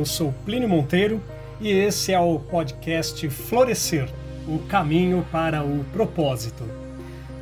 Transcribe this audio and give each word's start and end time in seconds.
Eu 0.00 0.06
sou 0.06 0.32
Plínio 0.46 0.66
Monteiro 0.66 1.22
e 1.60 1.70
esse 1.70 2.10
é 2.10 2.18
o 2.18 2.38
podcast 2.38 3.28
Florescer 3.28 4.08
o 4.48 4.58
caminho 4.60 5.26
para 5.30 5.62
o 5.62 5.84
propósito. 5.92 6.64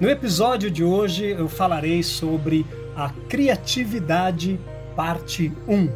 No 0.01 0.11
episódio 0.11 0.69
de 0.69 0.83
hoje 0.83 1.25
eu 1.25 1.49
falarei 1.49 2.03
sobre 2.03 2.67
a 2.97 3.11
criatividade, 3.29 4.59
parte 4.97 5.53
1. 5.69 5.89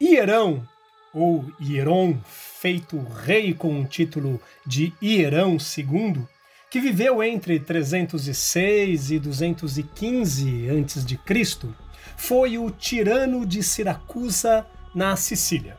Hierão, 0.00 0.66
ou 1.12 1.44
Hieron, 1.60 2.16
feito 2.24 2.98
rei 3.22 3.52
com 3.52 3.82
o 3.82 3.84
título 3.84 4.40
de 4.66 4.94
Hierão 5.02 5.58
II, 5.58 6.26
que 6.70 6.80
viveu 6.80 7.22
entre 7.22 7.60
306 7.60 9.10
e 9.10 9.18
215 9.18 10.68
a.C., 10.70 11.68
foi 12.16 12.58
o 12.58 12.70
tirano 12.70 13.44
de 13.44 13.62
Siracusa, 13.62 14.66
na 14.96 15.14
Sicília. 15.14 15.76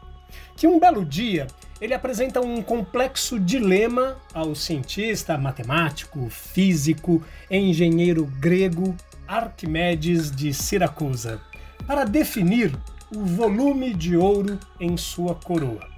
Que 0.56 0.68
um 0.68 0.80
belo 0.80 1.04
dia 1.04 1.48
ele 1.82 1.94
apresenta 1.94 2.40
um 2.40 2.62
complexo 2.62 3.40
dilema 3.40 4.18
ao 4.32 4.54
cientista, 4.54 5.38
matemático, 5.38 6.30
físico, 6.30 7.24
engenheiro 7.50 8.26
grego 8.26 8.96
Arquimedes 9.28 10.32
de 10.32 10.54
Siracusa, 10.54 11.42
para 11.86 12.04
definir 12.04 12.78
o 13.14 13.26
volume 13.26 13.94
de 13.94 14.16
ouro 14.16 14.60
em 14.80 14.96
sua 14.98 15.34
coroa. 15.34 15.97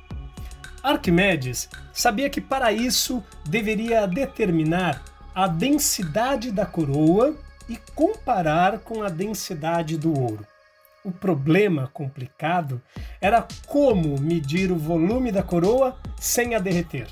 Arquimedes 0.81 1.69
sabia 1.93 2.29
que 2.29 2.39
para 2.39 2.71
isso 2.71 3.23
deveria 3.45 4.07
determinar 4.07 5.03
a 5.35 5.47
densidade 5.47 6.51
da 6.51 6.65
coroa 6.65 7.35
e 7.67 7.77
comparar 7.93 8.79
com 8.79 9.03
a 9.03 9.09
densidade 9.09 9.97
do 9.97 10.17
ouro. 10.17 10.45
O 11.03 11.11
problema 11.11 11.89
complicado 11.93 12.81
era 13.21 13.45
como 13.67 14.19
medir 14.19 14.71
o 14.71 14.77
volume 14.77 15.31
da 15.31 15.43
coroa 15.43 15.97
sem 16.19 16.55
a 16.55 16.59
derreter. 16.59 17.07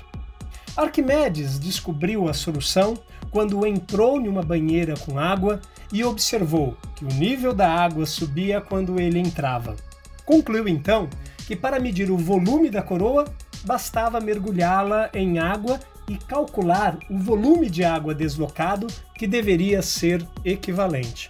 Arquimedes 0.76 1.58
descobriu 1.58 2.28
a 2.28 2.34
solução 2.34 2.94
quando 3.30 3.66
entrou 3.66 4.20
em 4.20 4.28
uma 4.28 4.42
banheira 4.42 4.94
com 4.96 5.18
água 5.18 5.60
e 5.92 6.04
observou 6.04 6.76
que 6.94 7.04
o 7.04 7.08
nível 7.08 7.52
da 7.52 7.68
água 7.68 8.06
subia 8.06 8.60
quando 8.60 9.00
ele 9.00 9.18
entrava. 9.18 9.76
Concluiu 10.24 10.68
então 10.68 11.08
que 11.46 11.56
para 11.56 11.80
medir 11.80 12.10
o 12.10 12.16
volume 12.16 12.68
da 12.68 12.82
coroa 12.82 13.24
bastava 13.64 14.20
mergulhá-la 14.20 15.10
em 15.12 15.38
água 15.38 15.80
e 16.08 16.16
calcular 16.16 16.98
o 17.10 17.18
volume 17.18 17.68
de 17.68 17.84
água 17.84 18.14
deslocado 18.14 18.86
que 19.14 19.26
deveria 19.26 19.82
ser 19.82 20.26
equivalente. 20.44 21.28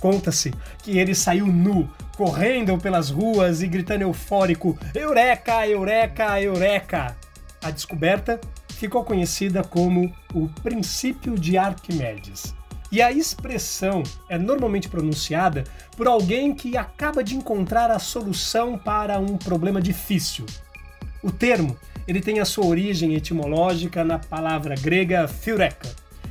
Conta-se 0.00 0.52
que 0.82 0.98
ele 0.98 1.14
saiu 1.14 1.46
nu, 1.46 1.88
correndo 2.16 2.76
pelas 2.78 3.10
ruas 3.10 3.62
e 3.62 3.66
gritando 3.66 4.02
eufórico: 4.02 4.78
Eureka, 4.94 5.66
Eureka, 5.66 6.40
Eureka! 6.40 7.16
A 7.62 7.70
descoberta 7.70 8.40
ficou 8.70 9.04
conhecida 9.04 9.62
como 9.62 10.12
o 10.34 10.48
princípio 10.62 11.38
de 11.38 11.58
Arquimedes. 11.58 12.54
E 12.90 13.00
a 13.00 13.12
expressão 13.12 14.02
é 14.28 14.36
normalmente 14.36 14.88
pronunciada 14.88 15.62
por 15.96 16.08
alguém 16.08 16.54
que 16.54 16.76
acaba 16.76 17.22
de 17.22 17.36
encontrar 17.36 17.90
a 17.90 18.00
solução 18.00 18.76
para 18.76 19.18
um 19.18 19.36
problema 19.36 19.80
difícil. 19.80 20.46
O 21.22 21.30
termo 21.30 21.76
ele 22.08 22.20
tem 22.20 22.40
a 22.40 22.44
sua 22.44 22.66
origem 22.66 23.14
etimológica 23.14 24.02
na 24.04 24.18
palavra 24.18 24.74
grega 24.74 25.28
"phureka", 25.28 25.88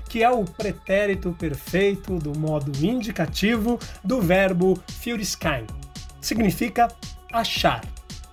que 0.09 0.23
é 0.23 0.29
o 0.29 0.43
pretérito 0.43 1.35
perfeito 1.37 2.17
do 2.17 2.37
modo 2.37 2.71
indicativo 2.83 3.79
do 4.03 4.19
verbo 4.21 4.81
"phiuriskain". 5.01 5.65
Significa 6.19 6.87
achar, 7.31 7.85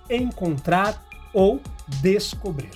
encontrar 0.09 1.01
ou 1.33 1.61
descobrir. 2.01 2.71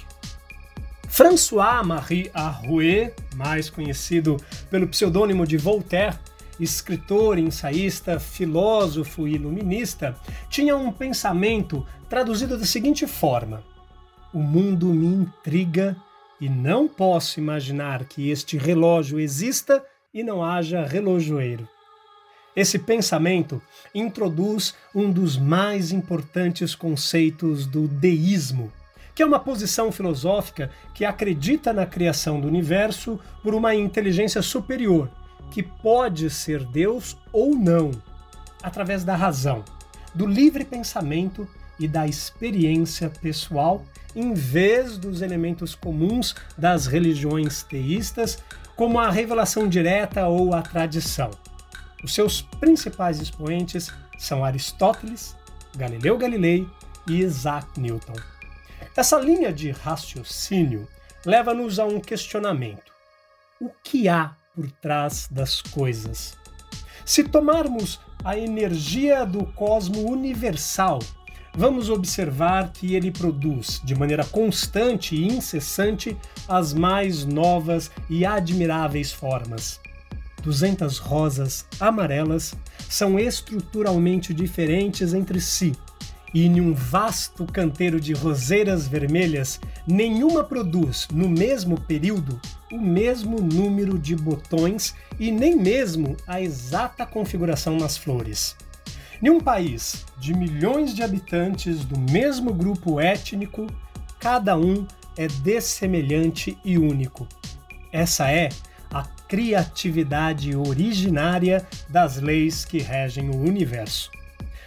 François-Marie 1.09 2.31
Arouet, 2.33 3.13
mais 3.35 3.69
conhecido 3.69 4.37
pelo 4.69 4.87
pseudônimo 4.87 5.45
de 5.45 5.57
Voltaire, 5.57 6.17
escritor, 6.57 7.37
ensaísta, 7.37 8.19
filósofo 8.19 9.27
e 9.27 9.33
iluminista, 9.33 10.15
tinha 10.49 10.77
um 10.77 10.91
pensamento 10.91 11.85
traduzido 12.07 12.57
da 12.57 12.65
seguinte 12.65 13.05
forma: 13.07 13.61
o 14.33 14.39
mundo 14.39 14.87
me 14.87 15.07
intriga 15.07 15.95
e 16.39 16.49
não 16.49 16.87
posso 16.87 17.39
imaginar 17.39 18.05
que 18.05 18.29
este 18.29 18.57
relógio 18.57 19.19
exista 19.19 19.83
e 20.13 20.23
não 20.23 20.43
haja 20.43 20.85
relojoeiro. 20.85 21.67
Esse 22.55 22.79
pensamento 22.79 23.61
introduz 23.95 24.73
um 24.93 25.11
dos 25.11 25.37
mais 25.37 25.91
importantes 25.91 26.75
conceitos 26.75 27.65
do 27.65 27.87
deísmo, 27.87 28.71
que 29.15 29.23
é 29.23 29.25
uma 29.25 29.39
posição 29.39 29.91
filosófica 29.91 30.71
que 30.93 31.05
acredita 31.05 31.71
na 31.71 31.85
criação 31.85 32.41
do 32.41 32.47
universo 32.47 33.19
por 33.41 33.53
uma 33.53 33.75
inteligência 33.75 34.41
superior, 34.41 35.09
que 35.51 35.63
pode 35.63 36.29
ser 36.29 36.65
Deus 36.65 37.17
ou 37.31 37.55
não, 37.55 37.91
através 38.63 39.03
da 39.03 39.15
razão, 39.15 39.63
do 40.13 40.25
livre 40.25 40.65
pensamento 40.65 41.47
e 41.81 41.87
da 41.87 42.07
experiência 42.07 43.09
pessoal 43.09 43.83
em 44.15 44.33
vez 44.33 44.97
dos 44.97 45.21
elementos 45.21 45.73
comuns 45.73 46.35
das 46.55 46.85
religiões 46.85 47.63
teístas, 47.63 48.37
como 48.75 48.99
a 48.99 49.09
revelação 49.09 49.67
direta 49.67 50.27
ou 50.27 50.53
a 50.53 50.61
tradição. 50.61 51.31
Os 52.03 52.13
seus 52.13 52.41
principais 52.41 53.19
expoentes 53.19 53.91
são 54.19 54.45
Aristóteles, 54.45 55.35
Galileu 55.75 56.17
Galilei 56.17 56.67
e 57.07 57.21
Isaac 57.21 57.79
Newton. 57.79 58.13
Essa 58.95 59.17
linha 59.17 59.51
de 59.51 59.71
raciocínio 59.71 60.87
leva-nos 61.25 61.79
a 61.79 61.85
um 61.85 61.99
questionamento: 61.99 62.91
o 63.59 63.69
que 63.83 64.07
há 64.07 64.35
por 64.53 64.69
trás 64.69 65.27
das 65.31 65.61
coisas? 65.61 66.37
Se 67.05 67.23
tomarmos 67.23 67.99
a 68.23 68.37
energia 68.37 69.25
do 69.25 69.45
cosmo 69.53 70.11
universal 70.11 70.99
vamos 71.53 71.89
observar 71.89 72.71
que 72.71 72.95
ele 72.95 73.11
produz 73.11 73.81
de 73.83 73.95
maneira 73.95 74.23
constante 74.25 75.15
e 75.15 75.27
incessante 75.27 76.17
as 76.47 76.73
mais 76.73 77.25
novas 77.25 77.91
e 78.09 78.25
admiráveis 78.25 79.11
formas. 79.11 79.79
200 80.43 80.97
rosas 80.97 81.65
amarelas 81.79 82.53
são 82.89 83.19
estruturalmente 83.19 84.33
diferentes 84.33 85.13
entre 85.13 85.39
si, 85.39 85.73
e 86.33 86.45
em 86.45 86.61
um 86.61 86.73
vasto 86.73 87.45
canteiro 87.45 87.99
de 87.99 88.13
roseiras 88.13 88.87
vermelhas, 88.87 89.59
nenhuma 89.85 90.43
produz, 90.43 91.07
no 91.11 91.27
mesmo 91.27 91.79
período, 91.79 92.39
o 92.71 92.79
mesmo 92.79 93.39
número 93.39 93.99
de 93.99 94.15
botões 94.15 94.95
e 95.19 95.29
nem 95.31 95.55
mesmo 95.55 96.15
a 96.25 96.41
exata 96.41 97.05
configuração 97.05 97.77
nas 97.77 97.97
flores. 97.97 98.55
Em 99.23 99.29
um 99.29 99.39
país 99.39 100.03
de 100.17 100.33
milhões 100.33 100.95
de 100.95 101.03
habitantes 101.03 101.85
do 101.85 101.99
mesmo 101.99 102.51
grupo 102.51 102.99
étnico, 102.99 103.67
cada 104.19 104.57
um 104.57 104.87
é 105.15 105.27
dessemelhante 105.27 106.57
e 106.65 106.75
único. 106.75 107.27
Essa 107.91 108.31
é 108.31 108.49
a 108.91 109.03
criatividade 109.03 110.55
originária 110.55 111.67
das 111.87 112.17
leis 112.17 112.65
que 112.65 112.79
regem 112.79 113.29
o 113.29 113.37
universo. 113.37 114.09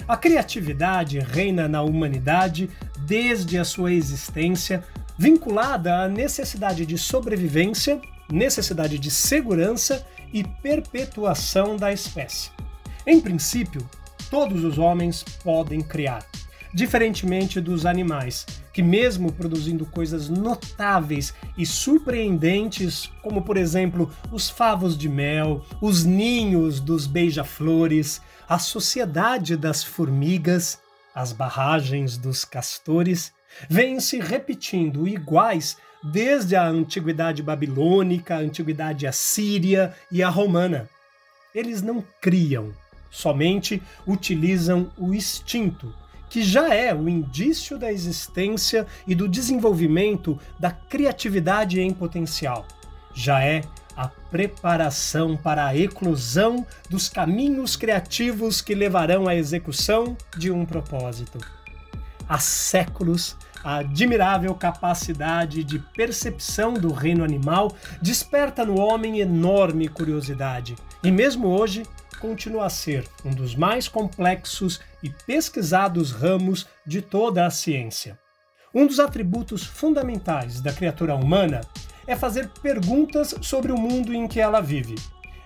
A 0.06 0.16
criatividade 0.16 1.18
reina 1.18 1.66
na 1.66 1.82
humanidade 1.82 2.70
desde 3.00 3.58
a 3.58 3.64
sua 3.64 3.92
existência, 3.92 4.84
vinculada 5.18 5.96
à 5.96 6.08
necessidade 6.08 6.86
de 6.86 6.96
sobrevivência, 6.96 8.00
necessidade 8.30 9.00
de 9.00 9.10
segurança 9.10 10.06
e 10.32 10.44
perpetuação 10.44 11.76
da 11.76 11.92
espécie. 11.92 12.50
Em 13.04 13.20
princípio, 13.20 13.84
todos 14.30 14.64
os 14.64 14.78
homens 14.78 15.22
podem 15.42 15.80
criar. 15.80 16.26
Diferentemente 16.74 17.60
dos 17.60 17.86
animais, 17.86 18.44
que, 18.72 18.82
mesmo 18.82 19.30
produzindo 19.30 19.86
coisas 19.86 20.28
notáveis 20.28 21.32
e 21.56 21.64
surpreendentes, 21.64 23.08
como 23.22 23.42
por 23.42 23.56
exemplo 23.56 24.12
os 24.32 24.50
favos 24.50 24.98
de 24.98 25.08
mel, 25.08 25.64
os 25.80 26.04
ninhos 26.04 26.80
dos 26.80 27.06
beija-flores, 27.06 28.20
a 28.48 28.58
sociedade 28.58 29.56
das 29.56 29.84
formigas, 29.84 30.80
as 31.14 31.32
barragens 31.32 32.18
dos 32.18 32.44
castores, 32.44 33.32
vêm 33.68 34.00
se 34.00 34.18
repetindo 34.18 35.06
iguais 35.06 35.76
desde 36.02 36.56
a 36.56 36.66
antiguidade 36.66 37.40
babilônica, 37.40 38.34
a 38.34 38.38
antiguidade 38.38 39.06
assíria 39.06 39.94
e 40.10 40.24
a 40.24 40.28
romana. 40.28 40.88
Eles 41.54 41.80
não 41.80 42.04
criam, 42.20 42.72
somente 43.14 43.80
utilizam 44.04 44.90
o 44.98 45.14
instinto, 45.14 45.94
que 46.28 46.42
já 46.42 46.74
é 46.74 46.92
o 46.92 47.08
indício 47.08 47.78
da 47.78 47.92
existência 47.92 48.84
e 49.06 49.14
do 49.14 49.28
desenvolvimento 49.28 50.36
da 50.58 50.72
criatividade 50.72 51.80
em 51.80 51.92
potencial. 51.92 52.66
Já 53.14 53.40
é 53.40 53.62
a 53.96 54.08
preparação 54.08 55.36
para 55.36 55.64
a 55.64 55.76
eclosão 55.76 56.66
dos 56.90 57.08
caminhos 57.08 57.76
criativos 57.76 58.60
que 58.60 58.74
levarão 58.74 59.28
à 59.28 59.36
execução 59.36 60.16
de 60.36 60.50
um 60.50 60.66
propósito. 60.66 61.38
Há 62.28 62.38
séculos, 62.40 63.36
a 63.62 63.76
admirável 63.76 64.52
capacidade 64.56 65.62
de 65.62 65.78
percepção 65.78 66.74
do 66.74 66.92
reino 66.92 67.22
animal 67.22 67.72
desperta 68.02 68.64
no 68.64 68.80
homem 68.80 69.20
enorme 69.20 69.86
curiosidade, 69.86 70.74
e 71.00 71.12
mesmo 71.12 71.46
hoje 71.46 71.84
continua 72.24 72.64
a 72.64 72.70
ser 72.70 73.06
um 73.22 73.28
dos 73.28 73.54
mais 73.54 73.86
complexos 73.86 74.80
e 75.02 75.10
pesquisados 75.10 76.10
ramos 76.10 76.66
de 76.86 77.02
toda 77.02 77.44
a 77.44 77.50
ciência. 77.50 78.18
Um 78.74 78.86
dos 78.86 78.98
atributos 78.98 79.62
fundamentais 79.62 80.58
da 80.62 80.72
criatura 80.72 81.14
humana 81.14 81.60
é 82.06 82.16
fazer 82.16 82.48
perguntas 82.62 83.34
sobre 83.42 83.72
o 83.72 83.78
mundo 83.78 84.14
em 84.14 84.26
que 84.26 84.40
ela 84.40 84.62
vive. 84.62 84.94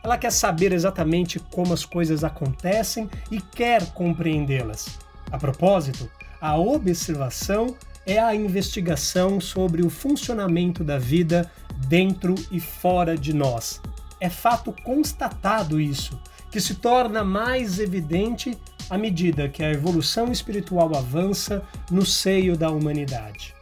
Ela 0.05 0.17
quer 0.17 0.31
saber 0.31 0.73
exatamente 0.73 1.41
como 1.41 1.75
as 1.75 1.85
coisas 1.85 2.23
acontecem 2.23 3.11
e 3.29 3.41
quer 3.41 3.85
compreendê-las. 3.87 5.01
A 5.33 5.37
propósito, 5.37 6.09
a 6.41 6.57
observação 6.57 7.75
é 8.07 8.21
a 8.21 8.37
investigação 8.37 9.41
sobre 9.41 9.83
o 9.83 9.91
funcionamento 9.91 10.85
da 10.85 10.97
vida 10.97 11.51
dentro 11.89 12.37
e 12.53 12.61
fora 12.61 13.19
de 13.19 13.35
nós. 13.35 13.81
É 14.21 14.31
fato 14.31 14.73
constatado 14.85 15.81
isso, 15.81 16.21
que 16.51 16.61
se 16.61 16.75
torna 16.75 17.23
mais 17.23 17.79
evidente 17.79 18.59
à 18.89 18.97
medida 18.97 19.49
que 19.49 19.63
a 19.63 19.71
evolução 19.71 20.33
espiritual 20.33 20.97
avança 20.97 21.63
no 21.91 22.05
seio 22.07 22.57
da 22.57 22.71
humanidade. 22.71 23.55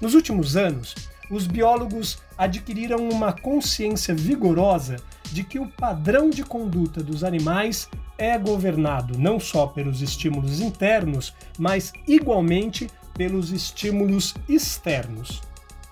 Nos 0.00 0.14
últimos 0.14 0.56
anos, 0.56 0.94
os 1.30 1.46
biólogos 1.46 2.18
adquiriram 2.36 3.08
uma 3.08 3.32
consciência 3.32 4.14
vigorosa 4.14 4.96
de 5.32 5.42
que 5.42 5.58
o 5.58 5.66
padrão 5.66 6.28
de 6.28 6.44
conduta 6.44 7.02
dos 7.02 7.24
animais 7.24 7.88
é 8.18 8.36
governado 8.38 9.18
não 9.18 9.40
só 9.40 9.66
pelos 9.66 10.02
estímulos 10.02 10.60
internos, 10.60 11.34
mas 11.58 11.92
igualmente 12.06 12.88
pelos 13.14 13.50
estímulos 13.50 14.34
externos. 14.48 15.40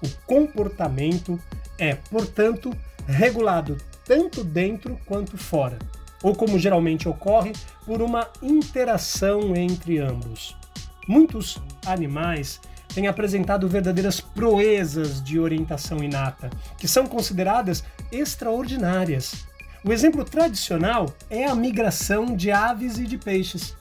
O 0.03 0.09
comportamento 0.27 1.39
é, 1.79 1.95
portanto, 1.95 2.71
regulado 3.07 3.79
tanto 4.05 4.45
dentro 4.45 4.99
quanto 5.07 5.39
fora, 5.39 5.79
ou 6.23 6.35
como 6.35 6.59
geralmente 6.59 7.09
ocorre, 7.09 7.53
por 7.85 8.03
uma 8.03 8.29
interação 8.43 9.55
entre 9.57 9.99
ambos. 9.99 10.57
Muitos 11.09 11.59
animais 11.87 12.61
têm 12.95 13.07
apresentado 13.07 13.69
verdadeiras 13.69 14.21
proezas 14.21 15.23
de 15.23 15.39
orientação 15.39 16.03
inata, 16.03 16.51
que 16.77 16.89
são 16.89 17.07
consideradas 17.07 17.85
extraordinárias. 18.13 19.47
O 19.85 19.93
exemplo 19.93 20.25
tradicional 20.25 21.15
é 21.31 21.47
a 21.47 21.55
migração 21.55 22.37
de 22.37 22.51
aves 22.51 22.99
e 22.99 23.07
de 23.07 23.17
peixes. 23.17 23.77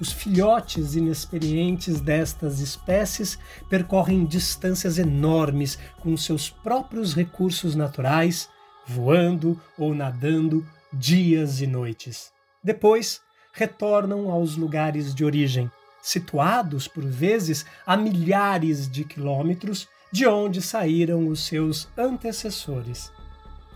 Os 0.00 0.12
filhotes 0.12 0.94
inexperientes 0.94 2.00
destas 2.00 2.60
espécies 2.60 3.38
percorrem 3.68 4.26
distâncias 4.26 4.98
enormes 4.98 5.78
com 6.00 6.16
seus 6.16 6.50
próprios 6.50 7.14
recursos 7.14 7.74
naturais, 7.74 8.50
voando 8.86 9.58
ou 9.78 9.94
nadando 9.94 10.66
dias 10.98 11.60
e 11.60 11.66
noites. 11.66 12.32
Depois, 12.62 13.20
retornam 13.52 14.30
aos 14.30 14.56
lugares 14.56 15.14
de 15.14 15.24
origem, 15.24 15.70
situados 16.02 16.88
por 16.88 17.04
vezes 17.04 17.66
a 17.86 17.96
milhares 17.96 18.88
de 18.88 19.04
quilômetros 19.04 19.88
de 20.12 20.26
onde 20.26 20.62
saíram 20.62 21.28
os 21.28 21.44
seus 21.44 21.88
antecessores. 21.96 23.12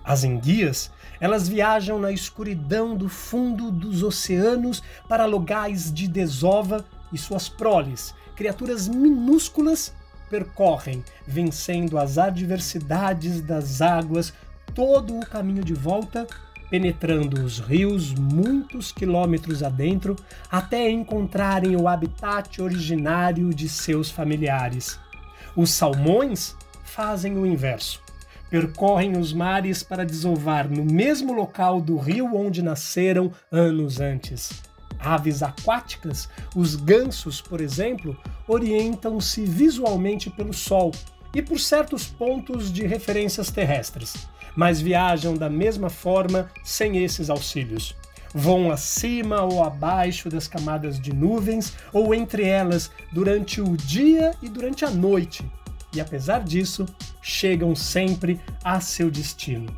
As 0.02 0.24
enguias, 0.24 0.90
elas 1.20 1.48
viajam 1.48 1.98
na 1.98 2.10
escuridão 2.10 2.96
do 2.96 3.08
fundo 3.08 3.70
dos 3.70 4.02
oceanos 4.02 4.82
para 5.08 5.26
locais 5.26 5.92
de 5.92 6.08
desova 6.08 6.84
e 7.12 7.18
suas 7.18 7.48
proles, 7.48 8.14
criaturas 8.34 8.88
minúsculas, 8.88 9.92
percorrem, 10.30 11.04
vencendo 11.26 11.98
as 11.98 12.16
adversidades 12.16 13.42
das 13.42 13.82
águas, 13.82 14.32
todo 14.74 15.18
o 15.18 15.26
caminho 15.26 15.62
de 15.62 15.74
volta 15.74 16.26
penetrando 16.70 17.44
os 17.44 17.58
rios 17.58 18.14
muitos 18.14 18.92
quilômetros 18.92 19.62
adentro 19.62 20.14
até 20.48 20.88
encontrarem 20.88 21.74
o 21.74 21.88
habitat 21.88 22.62
originário 22.62 23.52
de 23.52 23.68
seus 23.68 24.08
familiares. 24.08 24.98
Os 25.56 25.70
salmões 25.70 26.56
fazem 26.84 27.36
o 27.36 27.44
inverso. 27.44 28.00
Percorrem 28.48 29.16
os 29.16 29.32
mares 29.32 29.82
para 29.82 30.06
desovar 30.06 30.68
no 30.70 30.84
mesmo 30.84 31.32
local 31.32 31.80
do 31.80 31.96
rio 31.96 32.34
onde 32.34 32.62
nasceram 32.62 33.32
anos 33.50 34.00
antes. 34.00 34.62
Aves 34.98 35.42
aquáticas, 35.42 36.28
os 36.54 36.76
gansos, 36.76 37.40
por 37.40 37.60
exemplo, 37.60 38.16
orientam-se 38.46 39.44
visualmente 39.44 40.28
pelo 40.30 40.52
Sol 40.52 40.92
e 41.34 41.40
por 41.40 41.58
certos 41.58 42.06
pontos 42.06 42.72
de 42.72 42.86
referências 42.86 43.50
terrestres 43.50 44.28
mas 44.56 44.80
viajam 44.80 45.34
da 45.34 45.48
mesma 45.48 45.90
forma 45.90 46.50
sem 46.64 47.02
esses 47.02 47.30
auxílios. 47.30 47.96
Vão 48.32 48.70
acima 48.70 49.42
ou 49.42 49.64
abaixo 49.64 50.28
das 50.28 50.46
camadas 50.46 51.00
de 51.00 51.12
nuvens 51.12 51.74
ou 51.92 52.14
entre 52.14 52.44
elas 52.44 52.90
durante 53.12 53.60
o 53.60 53.76
dia 53.76 54.32
e 54.40 54.48
durante 54.48 54.84
a 54.84 54.90
noite, 54.90 55.44
e 55.92 56.00
apesar 56.00 56.44
disso, 56.44 56.86
chegam 57.20 57.74
sempre 57.74 58.40
a 58.62 58.80
seu 58.80 59.10
destino. 59.10 59.74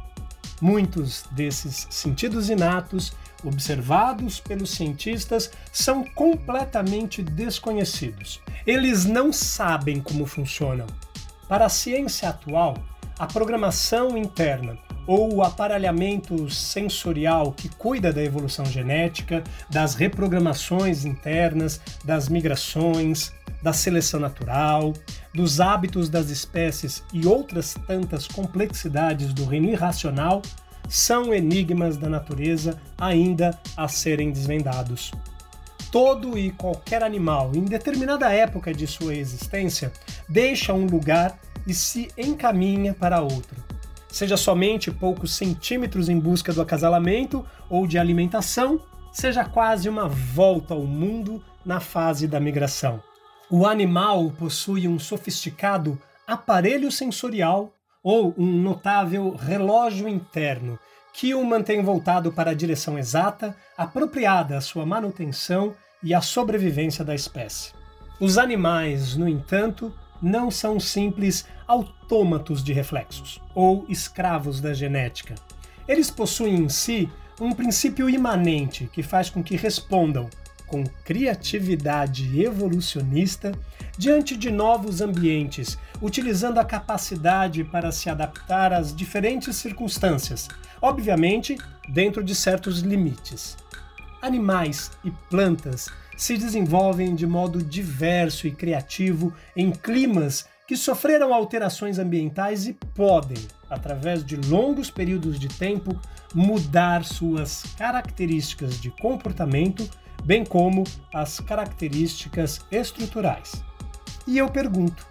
Muitos 0.61 1.25
desses 1.33 1.87
sentidos 1.91 2.51
inatos, 2.51 3.13
observados 3.43 4.39
pelos 4.39 4.71
cientistas, 4.71 5.51
são 5.73 6.05
completamente 6.05 7.23
desconhecidos. 7.23 8.41
Eles 8.67 9.05
não 9.05 9.33
sabem 9.33 10.01
como 10.01 10.27
funcionam. 10.27 10.87
Para 11.49 11.67
a 11.67 11.71
ciência 11.71 12.29
atual, 12.29 12.77
a 13.23 13.27
programação 13.29 14.19
interna 14.19 14.77
ou 15.07 15.33
o 15.33 15.43
aparelhamento 15.45 16.51
sensorial 16.51 17.53
que 17.53 17.69
cuida 17.69 18.13
da 18.13 18.21
evolução 18.21 18.65
genética, 18.65 19.45
das 19.71 19.95
reprogramações 19.95 21.05
internas, 21.05 21.81
das 22.05 22.29
migrações, 22.29 23.33
da 23.63 23.73
seleção 23.73 24.19
natural, 24.19 24.93
dos 25.33 25.61
hábitos 25.61 26.09
das 26.09 26.31
espécies 26.31 27.05
e 27.13 27.25
outras 27.25 27.77
tantas 27.87 28.27
complexidades 28.27 29.33
do 29.33 29.45
reino 29.45 29.69
irracional, 29.69 30.43
são 30.89 31.33
enigmas 31.33 31.97
da 31.97 32.09
natureza 32.09 32.77
ainda 32.99 33.57
a 33.77 33.87
serem 33.87 34.33
desvendados. 34.33 35.13
Todo 35.93 36.37
e 36.37 36.51
qualquer 36.51 37.05
animal, 37.05 37.53
em 37.55 37.63
determinada 37.63 38.33
época 38.33 38.75
de 38.75 38.89
sua 38.89 39.15
existência, 39.15 39.93
deixa 40.29 40.73
um 40.73 40.87
lugar 40.87 41.39
e 41.67 41.75
se 41.75 42.09
encaminha 42.17 42.95
para 42.95 43.21
outro. 43.21 43.57
Seja 44.09 44.37
somente 44.37 44.91
poucos 44.91 45.35
centímetros 45.35 46.09
em 46.09 46.19
busca 46.19 46.53
do 46.53 46.61
acasalamento 46.61 47.45
ou 47.71 47.87
de 47.87 47.99
alimentação, 47.99 48.81
seja 49.13 49.45
quase 49.45 49.89
uma 49.89 50.09
volta 50.09 50.75
ao 50.75 50.85
mundo 50.85 51.43
na 51.65 51.81
fase 51.81 52.27
da 52.27 52.39
migração. 52.39 53.03
O 53.51 53.67
animal 53.67 54.31
possui 54.31 54.89
um 54.89 54.99
sofisticado 54.99 55.99
aparelho 56.27 56.91
sensorial 56.91 57.73
ou 58.03 58.35
um 58.37 58.47
notável 58.47 59.35
relógio 59.37 60.09
interno 60.09 60.79
que 61.13 61.35
o 61.35 61.45
mantém 61.45 61.83
voltado 61.83 62.33
para 62.33 62.53
a 62.53 62.55
direção 62.55 62.99
exata, 62.99 63.55
apropriada 63.77 64.57
à 64.57 64.61
sua 64.61 64.87
manutenção 64.87 65.75
e 66.03 66.15
à 66.15 66.21
sobrevivência 66.21 67.05
da 67.05 67.15
espécie. 67.15 67.73
Os 68.19 68.39
animais, 68.39 69.17
no 69.17 69.29
entanto, 69.29 69.93
não 70.23 70.51
são 70.51 70.79
simples 70.79 71.45
autômatos 71.67 72.63
de 72.63 72.73
reflexos 72.73 73.41
ou 73.55 73.85
escravos 73.89 74.61
da 74.61 74.73
genética. 74.73 75.35
Eles 75.89 76.11
possuem 76.11 76.55
em 76.55 76.69
si 76.69 77.09
um 77.41 77.53
princípio 77.53 78.09
imanente 78.09 78.89
que 78.93 79.03
faz 79.03 79.29
com 79.29 79.43
que 79.43 79.57
respondam 79.57 80.29
com 80.67 80.85
criatividade 81.05 82.41
evolucionista 82.41 83.53
diante 83.99 84.35
de 84.37 84.51
novos 84.51 85.03
ambientes, 85.03 85.77
utilizando 86.01 86.59
a 86.59 86.65
capacidade 86.65 87.63
para 87.63 87.93
se 87.93 88.09
adaptar 88.09 88.73
às 88.73 88.95
diferentes 88.97 89.57
circunstâncias, 89.57 90.49
obviamente 90.81 91.59
dentro 91.91 92.25
de 92.25 92.35
certos 92.35 92.79
limites. 92.81 93.57
Animais 94.23 94.91
e 95.05 95.11
plantas 95.29 95.91
se 96.17 96.37
desenvolvem 96.37 97.15
de 97.15 97.27
modo 97.27 97.63
diverso 97.63 98.47
e 98.47 98.51
criativo 98.51 99.33
em 99.57 99.71
climas 99.71 100.47
que 100.67 100.77
sofreram 100.77 101.35
alterações 101.35 101.99
ambientais 101.99 102.67
e 102.67 102.73
podem, 102.95 103.39
através 103.69 104.25
de 104.25 104.37
longos 104.37 104.91
períodos 104.91 105.39
de 105.39 105.49
tempo, 105.49 105.99
mudar 106.35 107.05
suas 107.05 107.63
características 107.77 108.81
de 108.81 108.91
comportamento, 108.91 109.89
bem 110.25 110.45
como 110.45 110.85
as 111.13 111.41
características 111.41 112.61
estruturais. 112.71 113.63
E 114.27 114.39
eu 114.39 114.49
pergunto: 114.49 115.07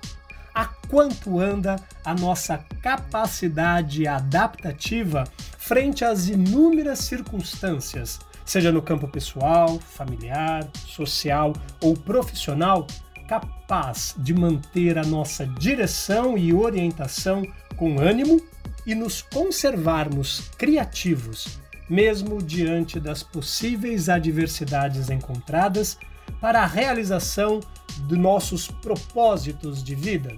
a 0.53 0.65
quanto 0.65 1.39
anda 1.39 1.75
a 2.03 2.13
nossa 2.13 2.57
capacidade 2.81 4.07
adaptativa 4.07 5.25
frente 5.57 6.03
às 6.03 6.27
inúmeras 6.27 6.99
circunstâncias, 6.99 8.19
seja 8.51 8.69
no 8.69 8.81
campo 8.81 9.07
pessoal, 9.07 9.79
familiar, 9.79 10.69
social 10.85 11.53
ou 11.81 11.95
profissional, 11.95 12.85
capaz 13.25 14.13
de 14.17 14.33
manter 14.33 14.97
a 14.97 15.05
nossa 15.05 15.47
direção 15.47 16.37
e 16.37 16.53
orientação 16.53 17.47
com 17.77 17.97
ânimo 17.97 18.41
e 18.85 18.93
nos 18.93 19.21
conservarmos 19.21 20.49
criativos, 20.57 21.61
mesmo 21.89 22.43
diante 22.43 22.99
das 22.99 23.23
possíveis 23.23 24.09
adversidades 24.09 25.09
encontradas 25.09 25.97
para 26.41 26.61
a 26.61 26.67
realização 26.67 27.61
de 28.05 28.17
nossos 28.17 28.67
propósitos 28.67 29.81
de 29.81 29.95
vida? 29.95 30.37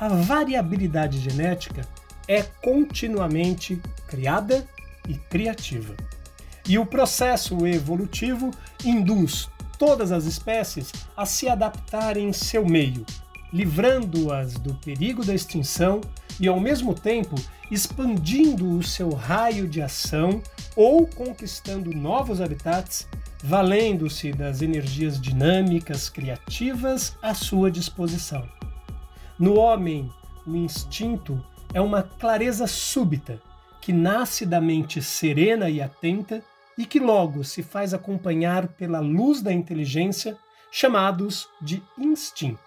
A 0.00 0.08
variabilidade 0.08 1.18
genética 1.18 1.82
é 2.26 2.42
continuamente 2.42 3.78
criada 4.08 4.66
e 5.06 5.14
criativa. 5.14 5.94
E 6.68 6.78
o 6.78 6.86
processo 6.86 7.66
evolutivo 7.66 8.50
induz 8.84 9.48
todas 9.78 10.10
as 10.10 10.24
espécies 10.24 10.92
a 11.16 11.24
se 11.24 11.48
adaptarem 11.48 12.28
em 12.28 12.32
seu 12.32 12.66
meio, 12.66 13.06
livrando-as 13.52 14.54
do 14.54 14.74
perigo 14.74 15.24
da 15.24 15.34
extinção 15.34 16.00
e, 16.40 16.48
ao 16.48 16.58
mesmo 16.58 16.92
tempo, 16.92 17.36
expandindo 17.70 18.76
o 18.76 18.82
seu 18.82 19.10
raio 19.10 19.68
de 19.68 19.80
ação 19.80 20.42
ou 20.74 21.06
conquistando 21.06 21.90
novos 21.90 22.40
habitats, 22.40 23.08
valendo-se 23.44 24.32
das 24.32 24.60
energias 24.60 25.20
dinâmicas 25.20 26.08
criativas 26.08 27.16
à 27.22 27.32
sua 27.32 27.70
disposição. 27.70 28.46
No 29.38 29.56
homem, 29.56 30.10
o 30.46 30.56
instinto 30.56 31.42
é 31.72 31.80
uma 31.80 32.02
clareza 32.02 32.66
súbita 32.66 33.40
que 33.80 33.92
nasce 33.92 34.44
da 34.44 34.60
mente 34.60 35.00
serena 35.00 35.70
e 35.70 35.80
atenta 35.80 36.42
e 36.76 36.84
que 36.84 36.98
logo 36.98 37.42
se 37.44 37.62
faz 37.62 37.94
acompanhar 37.94 38.68
pela 38.68 39.00
luz 39.00 39.40
da 39.40 39.52
inteligência, 39.52 40.36
chamados 40.70 41.48
de 41.60 41.82
instinto. 41.98 42.60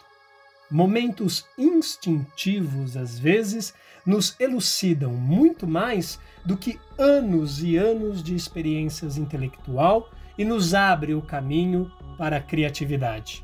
Momentos 0.71 1.45
instintivos, 1.57 2.95
às 2.95 3.17
vezes, 3.17 3.73
nos 4.05 4.35
elucidam 4.39 5.11
muito 5.11 5.67
mais 5.67 6.19
do 6.45 6.55
que 6.55 6.79
anos 6.97 7.63
e 7.63 7.75
anos 7.75 8.23
de 8.23 8.35
experiências 8.35 9.17
intelectual 9.17 10.09
e 10.37 10.45
nos 10.45 10.73
abre 10.73 11.13
o 11.13 11.21
caminho 11.21 11.91
para 12.17 12.37
a 12.37 12.41
criatividade 12.41 13.43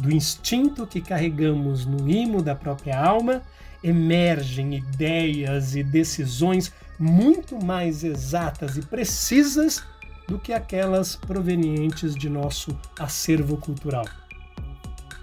do 0.00 0.10
instinto 0.10 0.86
que 0.86 1.00
carregamos 1.00 1.84
no 1.84 2.08
imo 2.08 2.42
da 2.42 2.54
própria 2.54 2.98
alma, 2.98 3.42
emergem 3.84 4.74
ideias 4.74 5.76
e 5.76 5.82
decisões 5.82 6.72
muito 7.00 7.58
mais 7.64 8.04
exatas 8.04 8.76
e 8.76 8.82
precisas 8.82 9.82
do 10.28 10.38
que 10.38 10.52
aquelas 10.52 11.16
provenientes 11.16 12.14
de 12.14 12.28
nosso 12.28 12.78
acervo 12.98 13.56
cultural. 13.56 14.04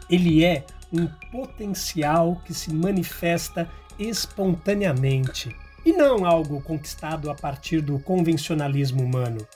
Ele 0.10 0.44
é 0.44 0.66
um 0.92 1.06
potencial 1.32 2.42
que 2.44 2.54
se 2.54 2.74
manifesta 2.74 3.70
espontaneamente 4.00 5.56
e 5.86 5.94
não 5.94 6.26
algo 6.26 6.62
conquistado 6.62 7.30
a 7.30 7.36
partir 7.36 7.80
do 7.80 8.00
convencionalismo 8.00 9.04
humano. 9.04 9.48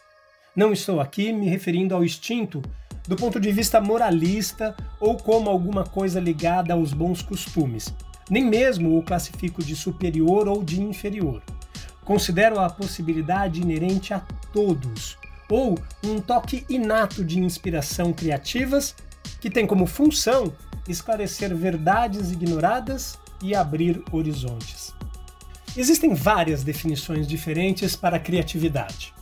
Não 0.56 0.72
estou 0.72 1.02
aqui 1.02 1.34
me 1.34 1.48
referindo 1.48 1.96
ao 1.96 2.04
instinto 2.04 2.62
do 3.08 3.16
ponto 3.16 3.40
de 3.40 3.52
vista 3.52 3.82
moralista 3.82 4.76
ou 5.00 5.18
como 5.18 5.50
alguma 5.50 5.84
coisa 5.84 6.20
ligada 6.20 6.74
aos 6.74 6.94
bons 6.94 7.24
costumes. 7.24 7.92
Nem 8.30 8.46
mesmo 8.46 8.96
o 8.96 9.02
classifico 9.02 9.64
de 9.64 9.76
superior 9.76 10.48
ou 10.48 10.64
de 10.64 10.82
inferior. 10.82 11.42
Considero 12.04 12.60
a 12.60 12.70
possibilidade 12.70 13.62
inerente 13.62 14.14
a 14.14 14.22
todos, 14.52 15.18
ou 15.50 15.78
um 16.04 16.20
toque 16.20 16.66
inato 16.70 17.24
de 17.24 17.40
inspiração 17.40 18.12
criativas 18.14 18.96
que 19.40 19.50
tem 19.50 19.68
como 19.68 19.86
função 19.86 20.54
esclarecer 20.88 21.56
verdades 21.56 22.32
ignoradas 22.32 23.18
e 23.42 23.56
abrir 23.56 24.04
horizontes. 24.12 24.94
Existem 25.76 26.14
várias 26.14 26.64
definições 26.64 27.28
diferentes 27.28 27.96
para 27.96 28.20
criatividade. 28.20 29.14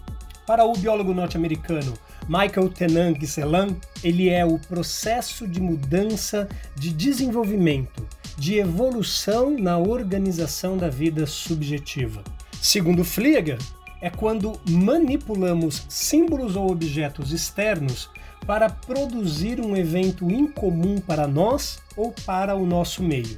Para 0.47 0.65
o 0.65 0.73
biólogo 0.73 1.13
norte-americano 1.13 1.93
Michael 2.27 2.69
Tenang 2.69 3.27
Selan, 3.27 3.75
ele 4.03 4.29
é 4.29 4.43
o 4.45 4.57
processo 4.57 5.47
de 5.47 5.61
mudança, 5.61 6.49
de 6.75 6.91
desenvolvimento, 6.91 8.07
de 8.37 8.57
evolução 8.57 9.55
na 9.59 9.77
organização 9.77 10.77
da 10.77 10.89
vida 10.89 11.27
subjetiva. 11.27 12.23
Segundo 12.61 13.05
Flieger, 13.05 13.57
é 14.01 14.09
quando 14.09 14.59
manipulamos 14.69 15.85
símbolos 15.89 16.55
ou 16.55 16.71
objetos 16.71 17.31
externos 17.31 18.09
para 18.45 18.69
produzir 18.69 19.59
um 19.59 19.75
evento 19.75 20.29
incomum 20.29 20.99
para 20.99 21.27
nós 21.27 21.79
ou 21.95 22.13
para 22.25 22.55
o 22.55 22.65
nosso 22.65 23.03
meio. 23.03 23.37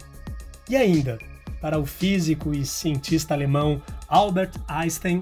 E 0.70 0.76
ainda, 0.76 1.20
para 1.60 1.80
o 1.80 1.86
físico 1.86 2.54
e 2.54 2.66
cientista 2.66 3.34
alemão 3.34 3.82
Albert 4.08 4.54
Einstein, 4.68 5.20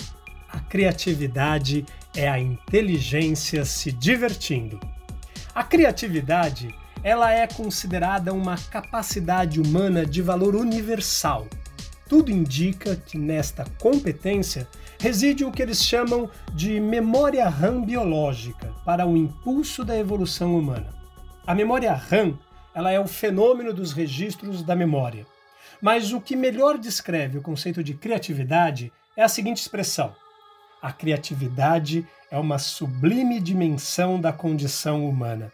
a 0.52 0.60
criatividade 0.60 1.86
é 2.16 2.28
a 2.28 2.40
inteligência 2.40 3.66
se 3.66 3.92
divertindo. 3.92 4.80
A 5.54 5.64
criatividade, 5.64 6.74
ela 7.04 7.32
é 7.34 7.46
considerada 7.48 8.34
uma 8.34 8.58
capacidade 8.58 9.60
humana 9.60 10.06
de 10.06 10.22
valor 10.22 10.56
universal. 10.56 11.48
Tudo 12.10 12.32
indica 12.32 12.96
que 12.96 13.20
nesta 13.20 13.64
competência 13.80 14.68
reside 15.00 15.46
o 15.46 15.52
que 15.52 15.62
eles 15.62 15.86
chamam 15.86 16.28
de 16.56 16.80
memória 16.80 17.48
RAM 17.48 17.84
biológica 17.84 18.74
para 18.84 19.06
o 19.06 19.16
impulso 19.16 19.86
da 19.86 19.96
evolução 19.96 20.58
humana. 20.58 20.90
A 21.46 21.54
memória 21.54 21.94
RAM, 21.94 22.36
ela 22.74 22.92
é 22.92 23.00
o 23.00 23.08
fenômeno 23.08 23.72
dos 23.72 23.94
registros 23.94 24.64
da 24.64 24.76
memória. 24.76 25.28
Mas 25.80 26.12
o 26.12 26.20
que 26.20 26.36
melhor 26.36 26.80
descreve 26.80 27.38
o 27.38 27.44
conceito 27.44 27.84
de 27.84 27.94
criatividade 27.94 28.92
é 29.16 29.22
a 29.22 29.30
seguinte 29.30 29.62
expressão: 29.62 30.16
a 30.82 30.92
criatividade 30.92 32.08
é 32.32 32.40
uma 32.40 32.58
sublime 32.58 33.40
dimensão 33.40 34.20
da 34.20 34.34
condição 34.34 35.08
humana. 35.08 35.52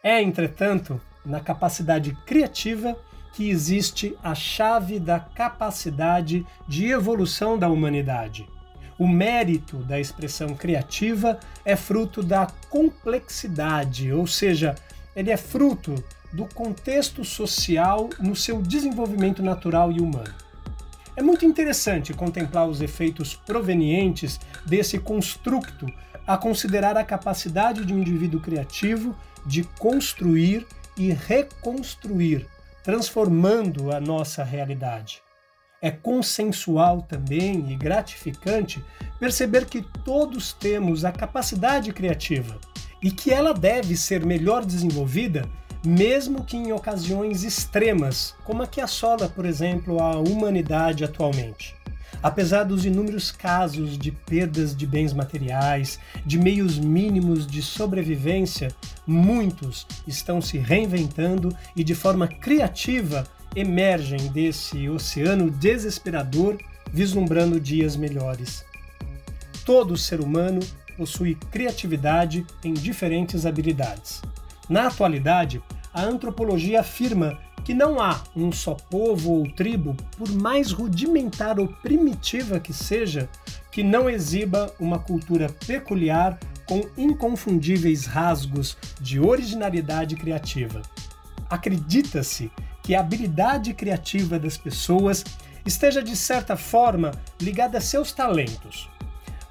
É, 0.00 0.22
entretanto, 0.22 1.00
na 1.26 1.40
capacidade 1.40 2.16
criativa 2.24 2.96
que 3.32 3.48
existe 3.48 4.16
a 4.22 4.34
chave 4.34 4.98
da 4.98 5.20
capacidade 5.20 6.46
de 6.66 6.86
evolução 6.86 7.58
da 7.58 7.68
humanidade. 7.68 8.48
O 8.98 9.08
mérito 9.08 9.78
da 9.78 9.98
expressão 9.98 10.54
criativa 10.54 11.40
é 11.64 11.74
fruto 11.74 12.22
da 12.22 12.46
complexidade, 12.68 14.12
ou 14.12 14.26
seja, 14.26 14.74
ele 15.16 15.30
é 15.30 15.36
fruto 15.36 15.94
do 16.32 16.44
contexto 16.46 17.24
social 17.24 18.10
no 18.20 18.36
seu 18.36 18.60
desenvolvimento 18.60 19.42
natural 19.42 19.90
e 19.90 20.00
humano. 20.00 20.34
É 21.16 21.22
muito 21.22 21.44
interessante 21.44 22.14
contemplar 22.14 22.68
os 22.68 22.80
efeitos 22.80 23.34
provenientes 23.34 24.38
desse 24.64 24.98
construto 24.98 25.86
a 26.26 26.36
considerar 26.36 26.96
a 26.96 27.04
capacidade 27.04 27.84
de 27.84 27.92
um 27.92 27.98
indivíduo 27.98 28.40
criativo 28.40 29.16
de 29.44 29.64
construir 29.78 30.66
e 30.96 31.10
reconstruir, 31.12 32.46
transformando 32.82 33.92
a 33.92 34.00
nossa 34.00 34.42
realidade. 34.44 35.22
É 35.82 35.90
consensual 35.90 37.02
também 37.02 37.70
e 37.70 37.76
gratificante 37.76 38.84
perceber 39.18 39.64
que 39.66 39.82
todos 40.04 40.52
temos 40.52 41.04
a 41.04 41.12
capacidade 41.12 41.92
criativa 41.92 42.58
e 43.02 43.10
que 43.10 43.32
ela 43.32 43.54
deve 43.54 43.96
ser 43.96 44.24
melhor 44.26 44.64
desenvolvida 44.64 45.48
mesmo 45.84 46.44
que 46.44 46.56
em 46.56 46.72
ocasiões 46.72 47.42
extremas, 47.42 48.34
como 48.44 48.62
a 48.62 48.66
que 48.66 48.80
assola, 48.80 49.28
por 49.28 49.46
exemplo, 49.46 50.00
a 50.00 50.18
humanidade 50.18 51.04
atualmente. 51.04 51.74
Apesar 52.22 52.64
dos 52.64 52.84
inúmeros 52.84 53.30
casos 53.30 53.96
de 53.96 54.12
perdas 54.12 54.76
de 54.76 54.86
bens 54.86 55.12
materiais, 55.12 55.98
de 56.26 56.38
meios 56.38 56.78
mínimos 56.78 57.46
de 57.46 57.62
sobrevivência, 57.62 58.68
muitos 59.06 59.86
estão 60.06 60.40
se 60.40 60.58
reinventando 60.58 61.54
e 61.74 61.82
de 61.82 61.94
forma 61.94 62.28
criativa 62.28 63.26
emergem 63.56 64.28
desse 64.28 64.88
oceano 64.88 65.50
desesperador, 65.50 66.58
vislumbrando 66.92 67.60
dias 67.60 67.96
melhores. 67.96 68.64
Todo 69.64 69.96
ser 69.96 70.20
humano 70.20 70.60
possui 70.96 71.34
criatividade 71.50 72.44
em 72.62 72.74
diferentes 72.74 73.46
habilidades. 73.46 74.20
Na 74.68 74.86
atualidade, 74.86 75.62
a 75.92 76.02
antropologia 76.02 76.80
afirma 76.80 77.38
que 77.64 77.74
não 77.74 78.00
há 78.00 78.22
um 78.34 78.50
só 78.50 78.74
povo 78.74 79.32
ou 79.32 79.50
tribo, 79.52 79.96
por 80.16 80.30
mais 80.30 80.72
rudimentar 80.72 81.58
ou 81.58 81.68
primitiva 81.68 82.60
que 82.60 82.72
seja, 82.72 83.28
que 83.70 83.82
não 83.82 84.08
exiba 84.08 84.72
uma 84.78 84.98
cultura 84.98 85.48
peculiar 85.66 86.38
com 86.66 86.88
inconfundíveis 86.96 88.06
rasgos 88.06 88.76
de 89.00 89.18
originalidade 89.18 90.16
criativa. 90.16 90.82
Acredita-se 91.48 92.50
que 92.82 92.94
a 92.94 93.00
habilidade 93.00 93.74
criativa 93.74 94.38
das 94.38 94.56
pessoas 94.56 95.24
esteja 95.66 96.02
de 96.02 96.16
certa 96.16 96.56
forma 96.56 97.12
ligada 97.40 97.78
a 97.78 97.80
seus 97.80 98.12
talentos. 98.12 98.88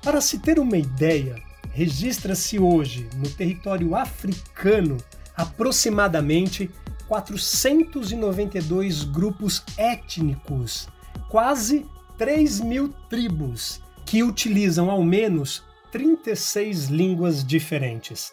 Para 0.02 0.22
se 0.22 0.40
ter 0.40 0.60
uma 0.60 0.78
ideia, 0.78 1.36
registra-se 1.74 2.58
hoje 2.58 3.10
no 3.16 3.30
território 3.30 3.96
africano 3.96 4.98
aproximadamente 5.36 6.70
492 7.10 9.04
grupos 9.04 9.64
étnicos, 9.76 10.88
quase 11.28 11.84
3 12.20 12.62
mil 12.62 12.90
tribos, 13.10 13.82
que 14.06 14.22
utilizam 14.22 14.92
ao 14.92 15.04
menos 15.04 15.64
36 15.92 16.86
línguas 16.86 17.44
diferentes. 17.44 18.32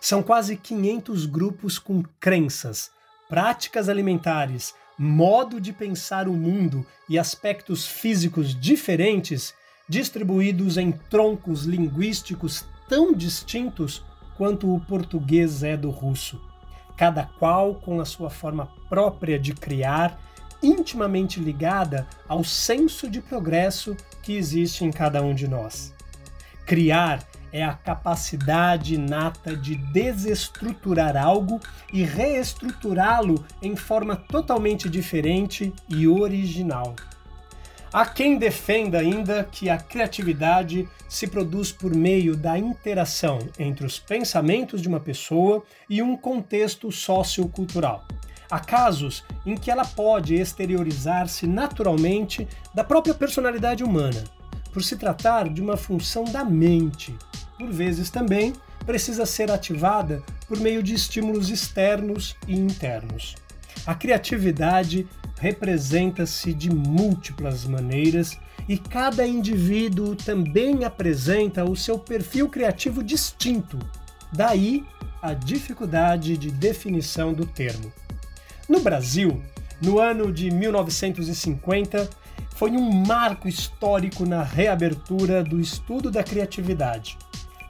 São 0.00 0.24
quase 0.24 0.56
500 0.56 1.24
grupos 1.24 1.78
com 1.78 2.02
crenças, 2.18 2.90
práticas 3.28 3.88
alimentares, 3.88 4.74
modo 4.98 5.60
de 5.60 5.72
pensar 5.72 6.26
o 6.26 6.32
mundo 6.32 6.84
e 7.08 7.16
aspectos 7.20 7.86
físicos 7.86 8.60
diferentes, 8.60 9.54
distribuídos 9.88 10.76
em 10.76 10.90
troncos 10.90 11.62
linguísticos 11.62 12.64
tão 12.88 13.12
distintos 13.12 14.04
quanto 14.36 14.74
o 14.74 14.80
português 14.80 15.62
é 15.62 15.76
do 15.76 15.90
russo, 15.90 16.40
cada 16.96 17.24
qual 17.38 17.74
com 17.74 18.00
a 18.00 18.04
sua 18.04 18.30
forma 18.30 18.68
própria 18.88 19.38
de 19.38 19.52
criar, 19.52 20.18
intimamente 20.62 21.38
ligada 21.38 22.06
ao 22.28 22.42
senso 22.42 23.08
de 23.08 23.20
progresso 23.20 23.96
que 24.22 24.36
existe 24.36 24.84
em 24.84 24.90
cada 24.90 25.22
um 25.22 25.34
de 25.34 25.46
nós. 25.46 25.94
Criar 26.64 27.22
é 27.52 27.64
a 27.64 27.74
capacidade 27.74 28.94
inata 28.94 29.56
de 29.56 29.76
desestruturar 29.76 31.16
algo 31.16 31.60
e 31.92 32.02
reestruturá-lo 32.02 33.44
em 33.62 33.76
forma 33.76 34.16
totalmente 34.16 34.88
diferente 34.88 35.72
e 35.88 36.08
original. 36.08 36.94
Há 37.96 38.04
quem 38.04 38.36
defenda 38.36 38.98
ainda 38.98 39.42
que 39.42 39.70
a 39.70 39.78
criatividade 39.78 40.86
se 41.08 41.26
produz 41.26 41.72
por 41.72 41.94
meio 41.94 42.36
da 42.36 42.58
interação 42.58 43.38
entre 43.58 43.86
os 43.86 43.98
pensamentos 43.98 44.82
de 44.82 44.88
uma 44.88 45.00
pessoa 45.00 45.64
e 45.88 46.02
um 46.02 46.14
contexto 46.14 46.92
sociocultural. 46.92 48.06
Há 48.50 48.60
casos 48.60 49.24
em 49.46 49.54
que 49.54 49.70
ela 49.70 49.82
pode 49.82 50.34
exteriorizar-se 50.34 51.46
naturalmente 51.46 52.46
da 52.74 52.84
própria 52.84 53.14
personalidade 53.14 53.82
humana, 53.82 54.24
por 54.74 54.84
se 54.84 54.98
tratar 54.98 55.48
de 55.48 55.62
uma 55.62 55.78
função 55.78 56.24
da 56.24 56.44
mente. 56.44 57.16
Por 57.58 57.72
vezes 57.72 58.10
também 58.10 58.52
precisa 58.84 59.24
ser 59.24 59.50
ativada 59.50 60.22
por 60.46 60.60
meio 60.60 60.82
de 60.82 60.92
estímulos 60.92 61.48
externos 61.48 62.36
e 62.46 62.54
internos. 62.54 63.36
A 63.86 63.94
criatividade 63.94 65.08
representa-se 65.38 66.52
de 66.52 66.70
múltiplas 66.70 67.64
maneiras 67.64 68.38
e 68.68 68.78
cada 68.78 69.26
indivíduo 69.26 70.14
também 70.16 70.84
apresenta 70.84 71.64
o 71.64 71.76
seu 71.76 71.98
perfil 71.98 72.48
criativo 72.48 73.02
distinto. 73.02 73.78
Daí 74.32 74.84
a 75.22 75.34
dificuldade 75.34 76.36
de 76.36 76.50
definição 76.50 77.32
do 77.32 77.46
termo. 77.46 77.92
No 78.68 78.80
Brasil, 78.80 79.42
no 79.80 79.98
ano 79.98 80.30
de 80.32 80.50
1950, 80.50 82.10
foi 82.54 82.72
um 82.72 82.90
marco 82.90 83.48
histórico 83.48 84.24
na 84.24 84.42
reabertura 84.42 85.44
do 85.44 85.60
estudo 85.60 86.10
da 86.10 86.24
criatividade. 86.24 87.18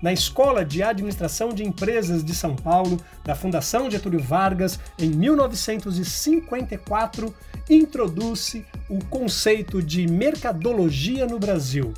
Na 0.01 0.13
Escola 0.13 0.65
de 0.65 0.81
Administração 0.83 1.49
de 1.49 1.65
Empresas 1.65 2.23
de 2.23 2.35
São 2.35 2.55
Paulo, 2.55 3.01
da 3.25 3.35
Fundação 3.35 3.91
Getúlio 3.91 4.21
Vargas, 4.21 4.79
em 4.99 5.09
1954, 5.09 7.35
introduz-se 7.69 8.65
o 8.89 9.05
conceito 9.07 9.83
de 9.83 10.07
mercadologia 10.07 11.27
no 11.27 11.39
Brasil. 11.39 11.93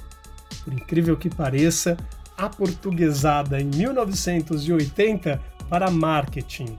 Por 0.65 0.73
incrível 0.73 1.17
que 1.17 1.29
pareça, 1.29 1.97
aportuguesada 2.37 3.61
em 3.61 3.67
1980 3.67 5.41
para 5.69 5.91
marketing 5.91 6.79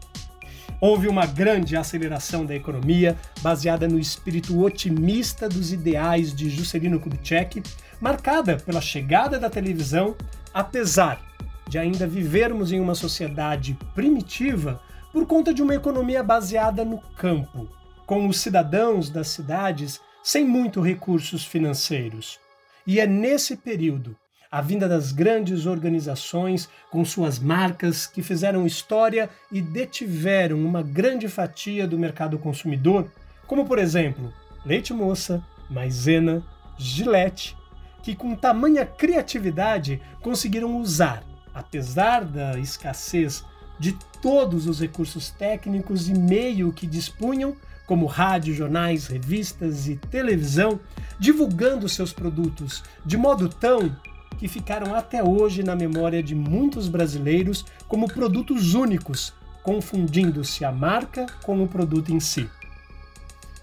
Houve 0.82 1.10
uma 1.10 1.26
grande 1.26 1.76
aceleração 1.76 2.46
da 2.46 2.56
economia, 2.56 3.18
baseada 3.42 3.86
no 3.88 4.00
espírito 4.00 4.62
otimista 4.62 5.50
dos 5.50 5.74
ideais 5.74 6.34
de 6.34 6.50
Juscelino 6.50 7.00
Kubitschek, 7.00 7.62
marcada 8.00 8.56
pela 8.56 8.80
chegada 8.80 9.38
da 9.38 9.50
televisão, 9.50 10.16
apesar 10.54 11.22
de 11.68 11.78
ainda 11.78 12.08
vivermos 12.08 12.72
em 12.72 12.80
uma 12.80 12.96
sociedade 12.96 13.78
primitiva 13.94 14.82
por 15.12 15.26
conta 15.26 15.54
de 15.54 15.62
uma 15.62 15.76
economia 15.76 16.24
baseada 16.24 16.86
no 16.86 17.00
campo, 17.18 17.68
com 18.10 18.28
os 18.28 18.40
cidadãos 18.40 19.08
das 19.08 19.28
cidades 19.28 20.02
sem 20.24 20.44
muito 20.44 20.82
recursos 20.82 21.46
financeiros. 21.46 22.40
E 22.88 23.00
é 23.00 23.06
nesse 23.06 23.56
período 23.56 24.16
a 24.52 24.62
vinda 24.62 24.90
das 24.90 25.12
grandes 25.12 25.68
organizações 25.68 26.68
com 26.90 27.06
suas 27.06 27.38
marcas 27.38 28.08
que 28.08 28.24
fizeram 28.24 28.66
história 28.66 29.30
e 29.52 29.62
detiveram 29.62 30.58
uma 30.58 30.82
grande 30.82 31.30
fatia 31.30 31.88
do 31.88 32.00
mercado 32.00 32.40
consumidor, 32.40 33.12
como 33.46 33.64
por 33.64 33.78
exemplo 33.78 34.34
Leite 34.66 34.92
Moça, 34.92 35.46
Maisena, 35.70 36.44
Gillette, 36.80 37.56
que 38.02 38.16
com 38.16 38.36
tamanha 38.36 38.88
criatividade 38.88 40.02
conseguiram 40.20 40.78
usar, 40.78 41.24
apesar 41.54 42.26
da 42.26 42.58
escassez 42.58 43.46
de 43.80 43.96
todos 44.20 44.66
os 44.66 44.80
recursos 44.80 45.30
técnicos 45.30 46.10
e 46.10 46.14
meio 46.16 46.74
que 46.74 46.88
dispunham, 46.88 47.56
como 47.90 48.06
rádio, 48.06 48.54
jornais, 48.54 49.08
revistas 49.08 49.88
e 49.88 49.96
televisão, 49.96 50.80
divulgando 51.20 51.90
seus 51.90 52.14
produtos 52.14 52.84
de 53.04 53.18
modo 53.18 53.50
tão 53.50 53.98
que 54.38 54.48
ficaram 54.48 54.94
até 54.94 55.24
hoje 55.24 55.64
na 55.64 55.76
memória 55.76 56.22
de 56.22 56.36
muitos 56.36 56.88
brasileiros 56.88 57.66
como 57.88 58.08
produtos 58.08 58.76
únicos, 58.76 59.34
confundindo-se 59.64 60.64
a 60.64 60.72
marca 60.72 61.26
com 61.44 61.64
o 61.64 61.68
produto 61.68 62.14
em 62.14 62.20
si. 62.20 62.48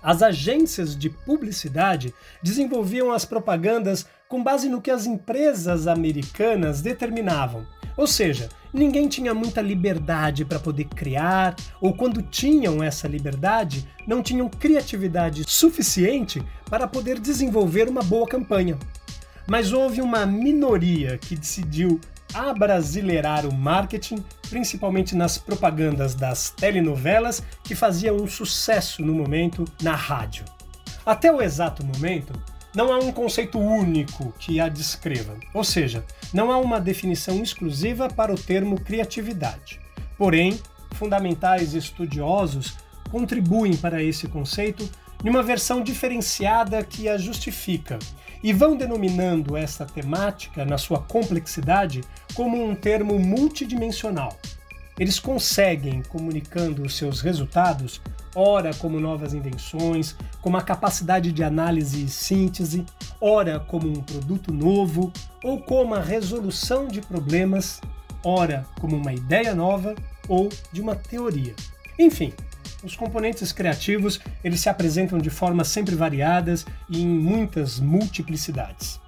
As 0.03 0.23
agências 0.25 0.99
de 0.99 1.09
publicidade 1.09 2.13
desenvolviam 2.43 3.13
as 3.13 3.25
propagandas 3.25 4.07
com 4.29 4.43
base 4.43 4.69
no 4.69 4.83
que 4.83 4.91
as 4.91 5.07
empresas 5.07 5.87
americanas 5.87 6.83
determinavam. 6.83 7.65
Ou 7.97 8.07
seja, 8.07 8.49
ninguém 8.73 9.09
tinha 9.09 9.33
muita 9.33 9.61
liberdade 9.63 10.45
para 10.45 10.59
poder 10.59 10.85
criar, 10.85 11.57
ou 11.81 11.95
quando 11.95 12.21
tinham 12.21 12.83
essa 12.83 13.09
liberdade, 13.09 13.89
não 14.07 14.23
tinham 14.23 14.49
criatividade 14.49 15.45
suficiente 15.47 16.43
para 16.69 16.87
poder 16.87 17.19
desenvolver 17.19 17.89
uma 17.89 18.03
boa 18.03 18.27
campanha. 18.27 18.79
Mas 19.47 19.73
houve 19.73 20.03
uma 20.03 20.27
minoria 20.27 21.17
que 21.17 21.37
decidiu 21.37 22.01
abrasileirar 22.35 23.47
o 23.47 23.55
marketing, 23.55 24.23
principalmente 24.51 25.17
nas 25.17 25.39
propagandas 25.39 26.15
das 26.15 26.51
telenovelas 26.51 27.43
que 27.63 27.75
faziam 27.75 28.17
um 28.17 28.27
sucesso 28.27 29.03
no 29.03 29.15
momento 29.15 29.65
na 29.83 29.95
rádio. 29.95 30.45
Até 31.05 31.33
o 31.33 31.41
exato 31.41 31.87
momento, 31.87 32.33
não 32.77 32.93
há 32.93 32.99
um 32.99 33.11
conceito 33.11 33.59
único 33.59 34.35
que 34.39 34.61
a 34.61 34.69
descreva, 34.69 35.35
ou 35.55 35.65
seja, 35.65 36.05
não 36.31 36.53
há 36.53 36.59
uma 36.59 36.79
definição 36.79 37.43
exclusiva 37.43 38.07
para 38.07 38.35
o 38.35 38.39
termo 38.39 38.79
criatividade. 38.79 39.81
Porém, 40.19 40.61
fundamentais 40.93 41.73
estudiosos 41.73 42.77
contribuem 43.11 43.75
para 43.79 44.03
esse 44.03 44.29
conceito 44.29 44.87
numa 45.25 45.43
versão 45.43 45.83
diferenciada 45.83 46.85
que 46.85 47.09
a 47.09 47.17
justifica, 47.17 47.99
e 48.43 48.53
vão 48.53 48.77
denominando 48.77 49.57
essa 49.57 49.87
temática, 49.87 50.63
na 50.63 50.77
sua 50.77 51.01
complexidade, 51.01 52.03
como 52.35 52.63
um 52.63 52.75
termo 52.75 53.19
multidimensional. 53.19 54.37
Eles 54.99 55.19
conseguem, 55.19 56.03
comunicando 56.03 56.83
os 56.83 56.95
seus 56.95 57.23
resultados, 57.23 58.03
ora 58.37 58.75
como 58.75 59.01
novas 59.01 59.33
invenções, 59.33 60.15
como 60.43 60.59
a 60.59 60.63
capacidade 60.63 61.33
de 61.33 61.43
análise 61.43 62.05
e 62.05 62.09
síntese, 62.09 62.85
ora 63.19 63.59
como 63.59 63.89
um 63.89 64.03
produto 64.03 64.53
novo, 64.53 65.11
ou 65.43 65.59
como 65.59 65.95
a 65.95 66.01
resolução 66.01 66.87
de 66.87 67.01
problemas, 67.01 67.81
ora 68.23 68.67
como 68.79 68.95
uma 68.95 69.15
ideia 69.15 69.55
nova 69.55 69.95
ou 70.29 70.51
de 70.71 70.83
uma 70.83 70.95
teoria. 70.95 71.55
Enfim, 71.99 72.35
os 72.85 72.95
componentes 72.95 73.53
criativos, 73.53 74.21
eles 74.45 74.61
se 74.61 74.69
apresentam 74.69 75.19
de 75.19 75.31
formas 75.31 75.69
sempre 75.69 75.95
variadas 75.95 76.67
e 76.91 77.01
em 77.01 77.09
muitas 77.09 77.81
multiplicidades. 77.81 79.01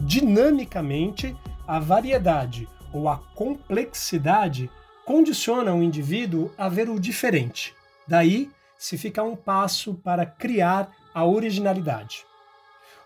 Dinamicamente, 0.00 1.34
a 1.66 1.80
variedade 1.80 2.68
ou 2.92 3.08
a 3.08 3.18
complexidade 3.34 4.70
condiciona 5.04 5.74
o 5.74 5.82
indivíduo 5.82 6.52
a 6.56 6.68
ver 6.68 6.88
o 6.88 7.00
diferente. 7.00 7.74
Daí 8.06 8.50
se 8.78 8.98
fica 8.98 9.22
um 9.22 9.36
passo 9.36 9.94
para 9.94 10.26
criar 10.26 10.90
a 11.14 11.24
originalidade. 11.24 12.24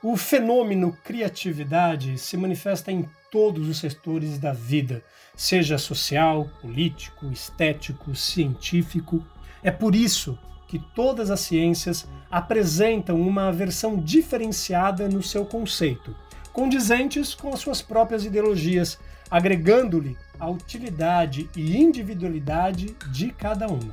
O 0.02 0.16
fenômeno 0.16 0.96
criatividade 1.04 2.18
se 2.18 2.36
manifesta 2.36 2.90
em 2.90 3.08
todos 3.30 3.68
os 3.68 3.78
setores 3.78 4.38
da 4.38 4.52
vida, 4.52 5.04
seja 5.36 5.78
social, 5.78 6.48
político, 6.60 7.30
estético, 7.30 8.14
científico, 8.14 9.24
É 9.62 9.70
por 9.70 9.94
isso 9.94 10.38
que 10.66 10.78
todas 10.78 11.30
as 11.30 11.40
ciências 11.40 12.08
apresentam 12.30 13.20
uma 13.20 13.52
versão 13.52 13.98
diferenciada 13.98 15.08
no 15.08 15.22
seu 15.22 15.44
conceito, 15.44 16.16
condizentes 16.52 17.34
com 17.34 17.52
as 17.52 17.60
suas 17.60 17.82
próprias 17.82 18.24
ideologias, 18.24 18.98
agregando-lhe 19.30 20.16
a 20.38 20.48
utilidade 20.48 21.50
e 21.54 21.76
individualidade 21.76 22.96
de 23.12 23.30
cada 23.32 23.66
uma. 23.66 23.92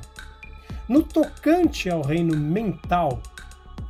No 0.88 1.02
tocante 1.02 1.90
ao 1.90 2.00
reino 2.00 2.34
mental, 2.34 3.22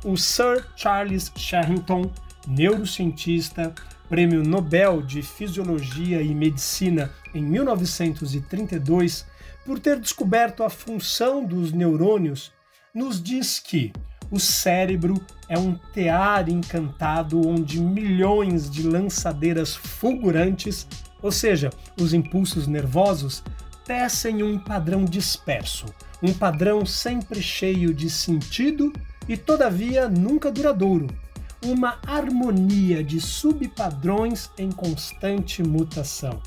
o 0.03 0.17
Sir 0.17 0.65
Charles 0.75 1.31
Sherrington, 1.33 2.11
neurocientista, 2.45 3.73
prêmio 4.09 4.43
Nobel 4.43 5.01
de 5.01 5.21
Fisiologia 5.21 6.21
e 6.21 6.35
Medicina 6.35 7.09
em 7.33 7.41
1932, 7.41 9.25
por 9.65 9.79
ter 9.79 9.97
descoberto 9.97 10.61
a 10.61 10.69
função 10.69 11.45
dos 11.45 11.71
neurônios, 11.71 12.51
nos 12.93 13.23
diz 13.23 13.59
que 13.59 13.93
o 14.29 14.37
cérebro 14.37 15.13
é 15.47 15.57
um 15.57 15.75
tear 15.93 16.49
encantado 16.49 17.47
onde 17.47 17.79
milhões 17.79 18.69
de 18.69 18.83
lançadeiras 18.83 19.73
fulgurantes, 19.73 20.85
ou 21.21 21.31
seja, 21.31 21.69
os 21.97 22.13
impulsos 22.13 22.67
nervosos, 22.67 23.41
tecem 23.85 24.43
um 24.43 24.59
padrão 24.59 25.05
disperso, 25.05 25.85
um 26.21 26.33
padrão 26.33 26.85
sempre 26.85 27.41
cheio 27.41 27.93
de 27.93 28.09
sentido 28.09 28.91
e, 29.27 29.37
todavia, 29.37 30.09
nunca 30.09 30.51
duradouro, 30.51 31.07
uma 31.63 31.99
harmonia 32.05 33.03
de 33.03 33.19
subpadrões 33.19 34.49
em 34.57 34.71
constante 34.71 35.61
mutação. 35.61 36.41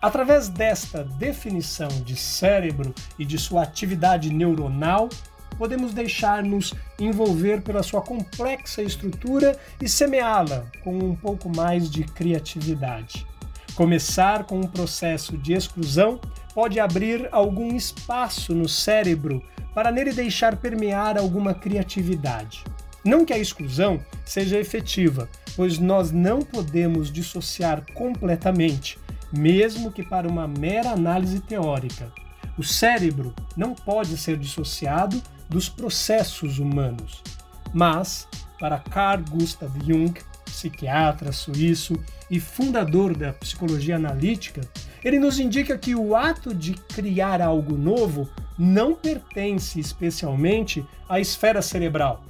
Através 0.00 0.48
desta 0.48 1.02
definição 1.02 1.88
de 1.88 2.14
cérebro 2.16 2.94
e 3.18 3.24
de 3.24 3.38
sua 3.38 3.62
atividade 3.62 4.32
neuronal, 4.32 5.08
podemos 5.56 5.92
deixar-nos 5.94 6.74
envolver 6.98 7.62
pela 7.62 7.82
sua 7.82 8.02
complexa 8.02 8.82
estrutura 8.82 9.58
e 9.80 9.88
semeá-la 9.88 10.64
com 10.84 10.96
um 10.98 11.16
pouco 11.16 11.48
mais 11.48 11.90
de 11.90 12.04
criatividade. 12.04 13.26
Começar 13.74 14.44
com 14.44 14.60
um 14.60 14.66
processo 14.66 15.36
de 15.36 15.54
exclusão 15.54 16.20
pode 16.56 16.80
abrir 16.80 17.28
algum 17.32 17.76
espaço 17.76 18.54
no 18.54 18.66
cérebro 18.66 19.42
para 19.74 19.92
nele 19.92 20.10
deixar 20.10 20.56
permear 20.56 21.18
alguma 21.18 21.52
criatividade. 21.52 22.64
Não 23.04 23.26
que 23.26 23.34
a 23.34 23.38
exclusão 23.38 24.00
seja 24.24 24.58
efetiva, 24.58 25.28
pois 25.54 25.78
nós 25.78 26.10
não 26.10 26.40
podemos 26.40 27.12
dissociar 27.12 27.84
completamente, 27.92 28.98
mesmo 29.30 29.92
que 29.92 30.02
para 30.02 30.26
uma 30.26 30.48
mera 30.48 30.92
análise 30.92 31.40
teórica. 31.40 32.10
O 32.56 32.64
cérebro 32.64 33.34
não 33.54 33.74
pode 33.74 34.16
ser 34.16 34.38
dissociado 34.38 35.22
dos 35.50 35.68
processos 35.68 36.58
humanos. 36.58 37.22
Mas, 37.70 38.26
para 38.58 38.78
Carl 38.78 39.22
Gustav 39.28 39.70
Jung, 39.86 40.14
psiquiatra 40.46 41.32
suíço 41.32 42.02
e 42.30 42.40
fundador 42.40 43.14
da 43.14 43.34
psicologia 43.34 43.96
analítica, 43.96 44.62
ele 45.04 45.18
nos 45.18 45.38
indica 45.38 45.76
que 45.78 45.94
o 45.94 46.16
ato 46.16 46.54
de 46.54 46.74
criar 46.74 47.40
algo 47.40 47.76
novo 47.76 48.28
não 48.58 48.94
pertence 48.94 49.78
especialmente 49.78 50.84
à 51.08 51.20
esfera 51.20 51.60
cerebral, 51.60 52.24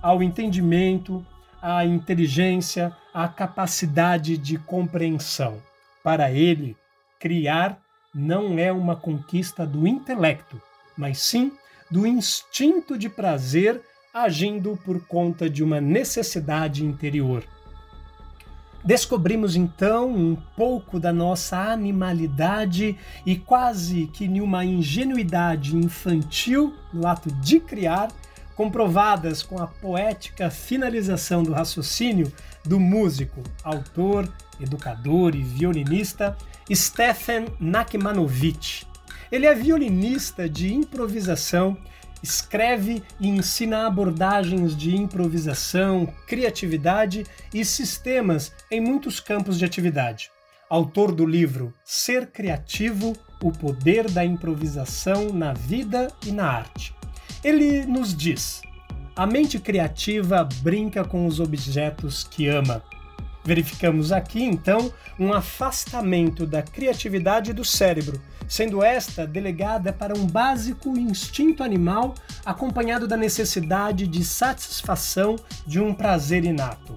ao 0.00 0.22
entendimento, 0.22 1.24
à 1.60 1.84
inteligência, 1.84 2.92
à 3.12 3.28
capacidade 3.28 4.36
de 4.38 4.56
compreensão. 4.58 5.62
Para 6.02 6.30
ele, 6.30 6.76
criar 7.18 7.80
não 8.14 8.58
é 8.58 8.72
uma 8.72 8.96
conquista 8.96 9.66
do 9.66 9.86
intelecto, 9.86 10.60
mas 10.96 11.18
sim 11.18 11.52
do 11.90 12.06
instinto 12.06 12.96
de 12.98 13.08
prazer 13.08 13.80
agindo 14.12 14.78
por 14.84 15.06
conta 15.06 15.48
de 15.48 15.62
uma 15.62 15.80
necessidade 15.80 16.84
interior. 16.84 17.44
Descobrimos 18.84 19.56
então 19.56 20.10
um 20.10 20.36
pouco 20.56 21.00
da 21.00 21.12
nossa 21.12 21.58
animalidade 21.58 22.96
e 23.26 23.36
quase 23.36 24.06
que 24.12 24.28
uma 24.40 24.64
ingenuidade 24.64 25.76
infantil 25.76 26.74
no 26.92 27.06
ato 27.06 27.30
de 27.30 27.60
criar, 27.60 28.08
comprovadas 28.54 29.42
com 29.42 29.60
a 29.62 29.66
poética 29.66 30.50
finalização 30.50 31.42
do 31.42 31.52
raciocínio 31.52 32.32
do 32.64 32.80
músico, 32.80 33.42
autor, 33.62 34.28
educador 34.60 35.34
e 35.34 35.42
violinista 35.42 36.36
Stefan 36.72 37.46
Nakmanovich, 37.60 38.86
ele 39.30 39.46
é 39.46 39.54
violinista 39.54 40.48
de 40.48 40.72
improvisação, 40.72 41.76
escreve 42.22 43.02
e 43.20 43.28
ensina 43.28 43.86
abordagens 43.86 44.76
de 44.76 44.94
improvisação, 44.96 46.06
criatividade 46.26 47.24
e 47.52 47.64
sistemas 47.64 48.52
em 48.70 48.80
muitos 48.80 49.20
campos 49.20 49.58
de 49.58 49.64
atividade. 49.64 50.30
Autor 50.68 51.12
do 51.12 51.24
livro 51.24 51.72
Ser 51.84 52.26
Criativo: 52.26 53.14
O 53.42 53.50
Poder 53.50 54.10
da 54.10 54.24
Improvisação 54.24 55.32
na 55.32 55.52
Vida 55.52 56.08
e 56.26 56.32
na 56.32 56.46
Arte. 56.46 56.94
Ele 57.42 57.86
nos 57.86 58.14
diz: 58.14 58.60
a 59.18 59.26
mente 59.26 59.58
criativa 59.58 60.48
brinca 60.62 61.04
com 61.04 61.26
os 61.26 61.40
objetos 61.40 62.22
que 62.22 62.46
ama. 62.46 62.80
Verificamos 63.44 64.12
aqui, 64.12 64.44
então, 64.44 64.92
um 65.18 65.32
afastamento 65.32 66.46
da 66.46 66.62
criatividade 66.62 67.52
do 67.52 67.64
cérebro, 67.64 68.20
sendo 68.48 68.82
esta 68.82 69.26
delegada 69.26 69.92
para 69.92 70.16
um 70.16 70.26
básico 70.26 70.96
instinto 70.96 71.62
animal 71.62 72.14
acompanhado 72.44 73.06
da 73.06 73.16
necessidade 73.16 74.06
de 74.06 74.24
satisfação 74.24 75.36
de 75.66 75.78
um 75.78 75.92
prazer 75.92 76.44
inato. 76.44 76.96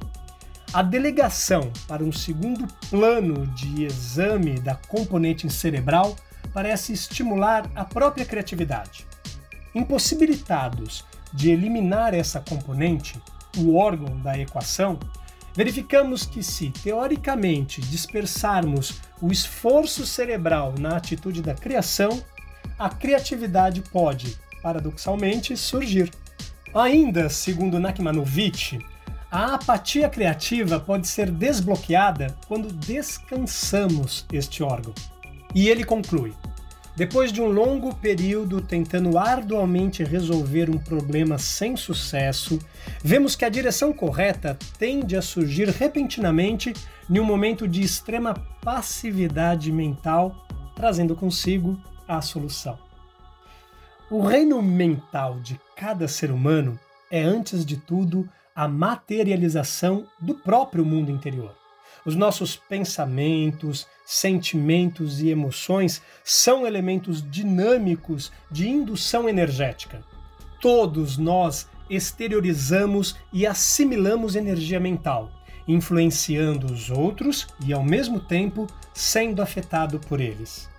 A 0.74 0.82
delegação 0.82 1.70
para 1.86 2.02
um 2.02 2.14
segundo 2.14 2.66
plano 2.90 3.46
de 3.48 3.84
exame 3.84 4.58
da 4.58 4.76
componente 4.76 5.50
cerebral 5.50 6.16
parece 6.54 6.94
estimular 6.94 7.70
a 7.76 7.84
própria 7.84 8.26
criatividade. 8.26 9.06
Impossibilitados 9.76 11.04
de 11.34 11.50
eliminar 11.50 12.14
essa 12.14 12.40
componente, 12.40 13.22
o 13.58 13.76
órgão 13.76 14.18
da 14.22 14.38
equação, 14.38 14.98
verificamos 15.54 16.26
que, 16.26 16.42
se 16.42 16.70
teoricamente 16.70 17.82
dispersarmos 17.82 19.02
o 19.22 19.32
esforço 19.32 20.06
cerebral 20.06 20.74
na 20.80 20.98
atitude 20.98 21.42
da 21.42 21.54
criação, 21.54 22.24
a 22.78 22.90
criatividade 22.90 23.82
pode, 23.82 24.38
paradoxalmente, 24.62 25.56
surgir. 25.56 26.12
Ainda, 26.74 27.30
segundo 27.30 27.80
Nakmanovich, 27.80 28.80
a 29.30 29.56
apatia 29.56 30.10
criativa 30.10 30.80
pode 30.80 31.08
ser 31.08 31.30
desbloqueada 31.30 32.36
quando 32.48 32.72
descansamos 32.74 34.26
este 34.32 34.64
órgão. 34.64 34.94
E 35.54 35.70
ele 35.70 35.84
conclui: 35.84 36.34
depois 36.96 37.32
de 37.32 37.42
um 37.42 37.48
longo 37.48 37.96
período 37.96 38.62
tentando 38.62 39.18
arduamente 39.18 40.04
resolver 40.04 40.70
um 40.70 40.78
problema 40.78 41.38
sem 41.38 41.78
sucesso, 41.78 42.60
vemos 43.04 43.36
que 43.36 43.46
a 43.46 43.50
direção 43.50 43.94
correta 43.94 44.58
tende 44.78 45.16
a 45.16 45.22
surgir 45.22 45.70
repentinamente 45.70 46.74
em 47.10 47.20
um 47.20 47.24
momento 47.24 47.68
de 47.68 47.82
extrema 47.82 48.34
passividade 48.62 49.72
mental, 49.72 50.46
trazendo 50.76 51.16
consigo 51.16 51.82
a 52.08 52.22
solução. 52.22 52.78
O 54.10 54.22
reino 54.22 54.62
mental 54.62 55.40
de 55.40 55.60
cada 55.76 56.08
ser 56.08 56.32
humano 56.32 56.78
é, 57.10 57.22
antes 57.22 57.66
de 57.66 57.78
tudo, 57.78 58.28
a 58.56 58.68
materialização 58.68 60.06
do 60.20 60.36
próprio 60.36 60.86
mundo 60.86 61.12
interior. 61.12 61.61
Os 62.06 62.16
nossos 62.16 62.56
pensamentos, 62.56 63.88
sentimentos 64.06 65.22
e 65.22 65.30
emoções 65.30 66.02
são 66.24 66.66
elementos 66.66 67.24
dinâmicos 67.30 68.32
de 68.50 68.68
indução 68.68 69.30
energética. 69.30 70.02
Todos 70.60 71.18
nós 71.18 71.68
exteriorizamos 71.90 73.16
e 73.32 73.46
assimilamos 73.46 74.36
energia 74.36 74.80
mental, 74.80 75.32
influenciando 75.68 76.68
os 76.68 76.90
outros 76.90 77.48
e, 77.64 77.72
ao 77.72 77.84
mesmo 77.84 78.20
tempo, 78.20 78.66
sendo 78.94 79.42
afetado 79.42 80.00
por 80.00 80.20
eles. 80.20 80.70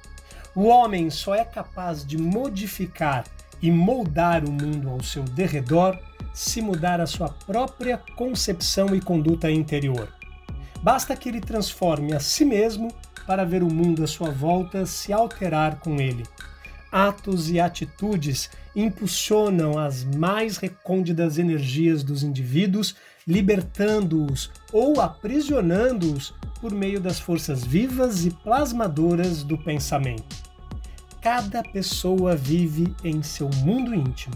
O 0.54 0.64
homem 0.64 1.08
só 1.08 1.34
é 1.34 1.44
capaz 1.44 2.04
de 2.04 2.18
modificar 2.18 3.24
e 3.60 3.70
moldar 3.70 4.44
o 4.44 4.50
mundo 4.50 4.90
ao 4.90 5.02
seu 5.02 5.22
derredor 5.22 5.98
se 6.34 6.60
mudar 6.60 7.00
a 7.00 7.06
sua 7.06 7.28
própria 7.28 8.02
concepção 8.16 8.94
e 8.94 9.00
conduta 9.00 9.50
interior. 9.50 10.08
Basta 10.82 11.14
que 11.14 11.28
ele 11.28 11.40
transforme 11.40 12.12
a 12.12 12.20
si 12.20 12.44
mesmo 12.44 12.92
para 13.26 13.44
ver 13.44 13.62
o 13.62 13.72
mundo 13.72 14.02
à 14.02 14.06
sua 14.06 14.30
volta 14.30 14.84
se 14.84 15.12
alterar 15.12 15.78
com 15.78 16.00
ele. 16.00 16.24
Atos 16.90 17.48
e 17.48 17.60
atitudes 17.60 18.50
impulsionam 18.74 19.78
as 19.78 20.04
mais 20.04 20.56
recônditas 20.56 21.38
energias 21.38 22.02
dos 22.02 22.22
indivíduos, 22.22 22.96
libertando-os 23.26 24.50
ou 24.72 25.00
aprisionando-os 25.00 26.34
por 26.60 26.72
meio 26.72 27.00
das 27.00 27.18
forças 27.18 27.64
vivas 27.64 28.26
e 28.26 28.30
plasmadoras 28.30 29.42
do 29.42 29.56
pensamento. 29.56 30.36
cada 31.22 31.62
pessoa 31.62 32.34
vive 32.34 32.92
em 33.04 33.22
seu 33.22 33.48
mundo 33.64 33.94
íntimo 33.94 34.34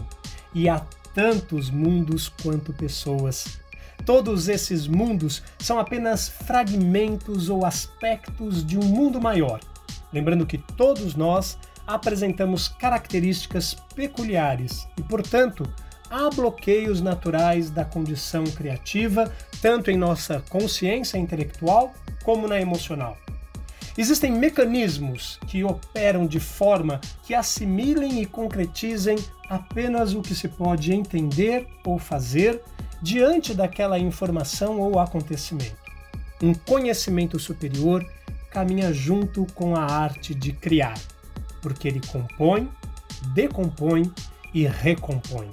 e 0.55 0.69
há 0.69 0.79
tantos 1.13 1.69
mundos 1.69 2.29
quanto 2.29 2.71
pessoas. 2.71 3.59
Todos 4.05 4.47
esses 4.47 4.87
mundos 4.87 5.43
são 5.59 5.79
apenas 5.79 6.29
fragmentos 6.29 7.49
ou 7.49 7.65
aspectos 7.65 8.65
de 8.65 8.77
um 8.77 8.83
mundo 8.83 9.19
maior. 9.19 9.59
Lembrando 10.13 10.45
que 10.45 10.57
todos 10.57 11.15
nós 11.15 11.57
apresentamos 11.85 12.67
características 12.67 13.73
peculiares 13.95 14.87
e, 14.97 15.03
portanto, 15.03 15.67
há 16.09 16.29
bloqueios 16.29 17.01
naturais 17.01 17.69
da 17.69 17.83
condição 17.85 18.43
criativa, 18.45 19.31
tanto 19.61 19.91
em 19.91 19.97
nossa 19.97 20.41
consciência 20.49 21.17
intelectual 21.17 21.93
como 22.23 22.47
na 22.47 22.59
emocional. 22.59 23.17
Existem 23.97 24.31
mecanismos 24.31 25.39
que 25.47 25.63
operam 25.63 26.27
de 26.27 26.39
forma 26.39 27.01
que 27.23 27.33
assimilem 27.33 28.21
e 28.21 28.25
concretizem 28.27 29.17
apenas 29.49 30.13
o 30.13 30.21
que 30.21 30.35
se 30.35 30.47
pode 30.47 30.93
entender 30.93 31.67
ou 31.83 31.97
fazer 31.97 32.61
diante 33.01 33.53
daquela 33.53 33.99
informação 33.99 34.79
ou 34.79 34.99
acontecimento. 34.99 35.77
Um 36.41 36.53
conhecimento 36.53 37.39
superior 37.39 38.05
caminha 38.51 38.93
junto 38.93 39.45
com 39.53 39.75
a 39.75 39.83
arte 39.83 40.33
de 40.33 40.51
criar, 40.51 40.99
porque 41.61 41.87
ele 41.87 42.01
compõe, 42.07 42.69
decompõe 43.33 44.11
e 44.53 44.65
recompõe. 44.65 45.49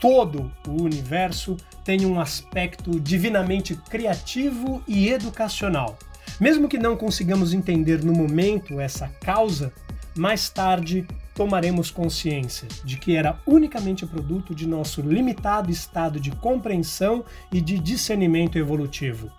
Todo 0.00 0.50
o 0.66 0.82
universo 0.82 1.56
tem 1.84 2.06
um 2.06 2.20
aspecto 2.20 2.98
divinamente 2.98 3.74
criativo 3.74 4.82
e 4.86 5.08
educacional 5.08 5.98
mesmo 6.40 6.68
que 6.68 6.78
não 6.78 6.96
consigamos 6.96 7.52
entender 7.52 8.02
no 8.02 8.12
momento 8.14 8.80
essa 8.80 9.08
causa, 9.20 9.72
mais 10.20 10.50
tarde 10.50 11.06
tomaremos 11.34 11.90
consciência 11.90 12.68
de 12.84 12.98
que 12.98 13.16
era 13.16 13.40
unicamente 13.46 14.04
produto 14.04 14.54
de 14.54 14.68
nosso 14.68 15.00
limitado 15.00 15.70
estado 15.70 16.20
de 16.20 16.30
compreensão 16.30 17.24
e 17.50 17.58
de 17.58 17.78
discernimento 17.78 18.58
evolutivo. 18.58 19.32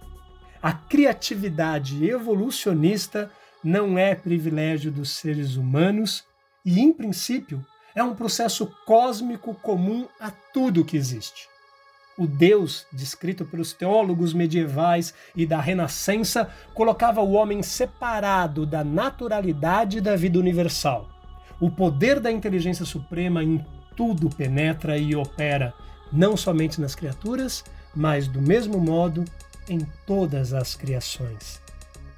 A 0.59 0.73
criatividade 0.73 2.03
evolucionista 2.09 3.29
não 3.63 3.95
é 3.95 4.15
privilégio 4.15 4.91
dos 4.91 5.11
seres 5.11 5.55
humanos 5.55 6.23
e, 6.65 6.79
em 6.79 6.91
princípio, 6.91 7.63
é 7.93 8.01
um 8.03 8.15
processo 8.15 8.65
cósmico 8.83 9.53
comum 9.53 10.07
a 10.19 10.31
tudo 10.31 10.83
que 10.83 10.97
existe 10.97 11.50
o 12.21 12.27
Deus 12.27 12.85
descrito 12.93 13.43
pelos 13.43 13.73
teólogos 13.73 14.31
medievais 14.31 15.11
e 15.35 15.43
da 15.43 15.59
Renascença 15.59 16.47
colocava 16.71 17.19
o 17.19 17.31
homem 17.31 17.63
separado 17.63 18.63
da 18.63 18.83
naturalidade 18.83 19.99
da 19.99 20.15
vida 20.15 20.37
universal. 20.37 21.09
O 21.59 21.71
poder 21.71 22.19
da 22.19 22.31
inteligência 22.31 22.85
suprema 22.85 23.43
em 23.43 23.65
tudo 23.95 24.29
penetra 24.29 24.99
e 24.99 25.15
opera, 25.15 25.73
não 26.13 26.37
somente 26.37 26.79
nas 26.79 26.93
criaturas, 26.93 27.63
mas 27.95 28.27
do 28.27 28.39
mesmo 28.39 28.79
modo 28.79 29.25
em 29.67 29.79
todas 30.05 30.53
as 30.53 30.75
criações. 30.75 31.59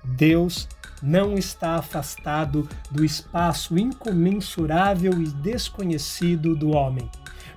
Deus 0.04 0.68
não 1.02 1.38
está 1.38 1.76
afastado 1.76 2.68
do 2.92 3.06
espaço 3.06 3.78
incomensurável 3.78 5.14
e 5.14 5.28
desconhecido 5.28 6.58
do 6.58 6.72
homem 6.72 7.10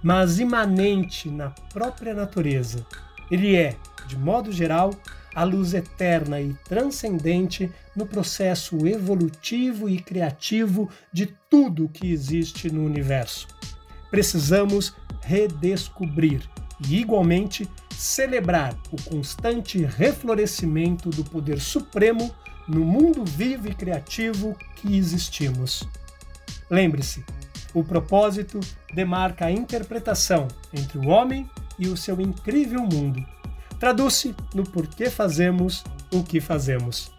mas 0.03 0.39
imanente 0.39 1.29
na 1.29 1.51
própria 1.73 2.15
natureza. 2.15 2.87
Ele 3.31 3.57
é, 3.57 3.77
de 4.07 4.17
modo 4.17 4.53
geral, 4.53 4.91
a 5.35 5.45
luz 5.45 5.75
eterna 5.75 6.41
e 6.41 6.55
transcendente 6.65 7.71
no 7.95 8.07
processo 8.07 8.87
evolutivo 8.87 9.89
e 9.89 9.99
criativo 9.99 10.89
de 11.13 11.27
tudo 11.51 11.91
que 11.91 12.11
existe 12.11 12.71
no 12.71 12.85
universo. 12.85 13.47
Precisamos 14.11 14.95
redescobrir 15.23 16.49
e, 16.89 16.97
igualmente, 17.01 17.69
celebrar 17.91 18.75
o 18.91 19.03
constante 19.03 19.85
reflorescimento 19.85 21.11
do 21.11 21.25
poder 21.25 21.61
supremo 21.61 22.35
no 22.69 22.85
mundo 22.85 23.25
vivo 23.25 23.69
e 23.69 23.75
criativo 23.75 24.57
que 24.77 24.97
existimos. 24.97 25.87
Lembre-se, 26.71 27.25
o 27.77 27.85
propósito 27.85 28.59
demarca 28.95 29.45
a 29.45 29.53
interpretação 29.53 30.49
entre 30.73 30.97
o 30.99 31.09
homem 31.09 31.47
e 31.79 31.89
o 31.89 31.97
seu 31.97 32.19
incrível 32.23 32.81
mundo. 32.81 33.23
Traduz-se 33.79 34.35
no 34.55 34.65
porquê 34.65 35.11
fazemos 35.11 35.85
o 36.11 36.23
que 36.23 36.41
fazemos. 36.41 37.13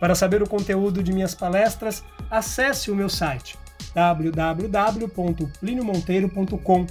Para 0.00 0.14
saber 0.14 0.42
o 0.42 0.48
conteúdo 0.48 1.02
de 1.02 1.12
minhas 1.12 1.34
palestras, 1.34 2.02
acesse 2.30 2.90
o 2.90 2.96
meu 2.96 3.10
site 3.10 3.58
www.pliniomonteiro.com 3.94 6.86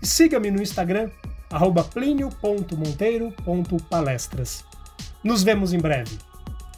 e 0.00 0.06
siga-me 0.06 0.52
no 0.52 0.62
Instagram 0.62 1.10
plinio.monteiro.palestras. 1.92 4.64
Nos 5.24 5.42
vemos 5.42 5.72
em 5.72 5.80
breve. 5.80 6.16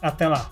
Até 0.00 0.26
lá! 0.26 0.50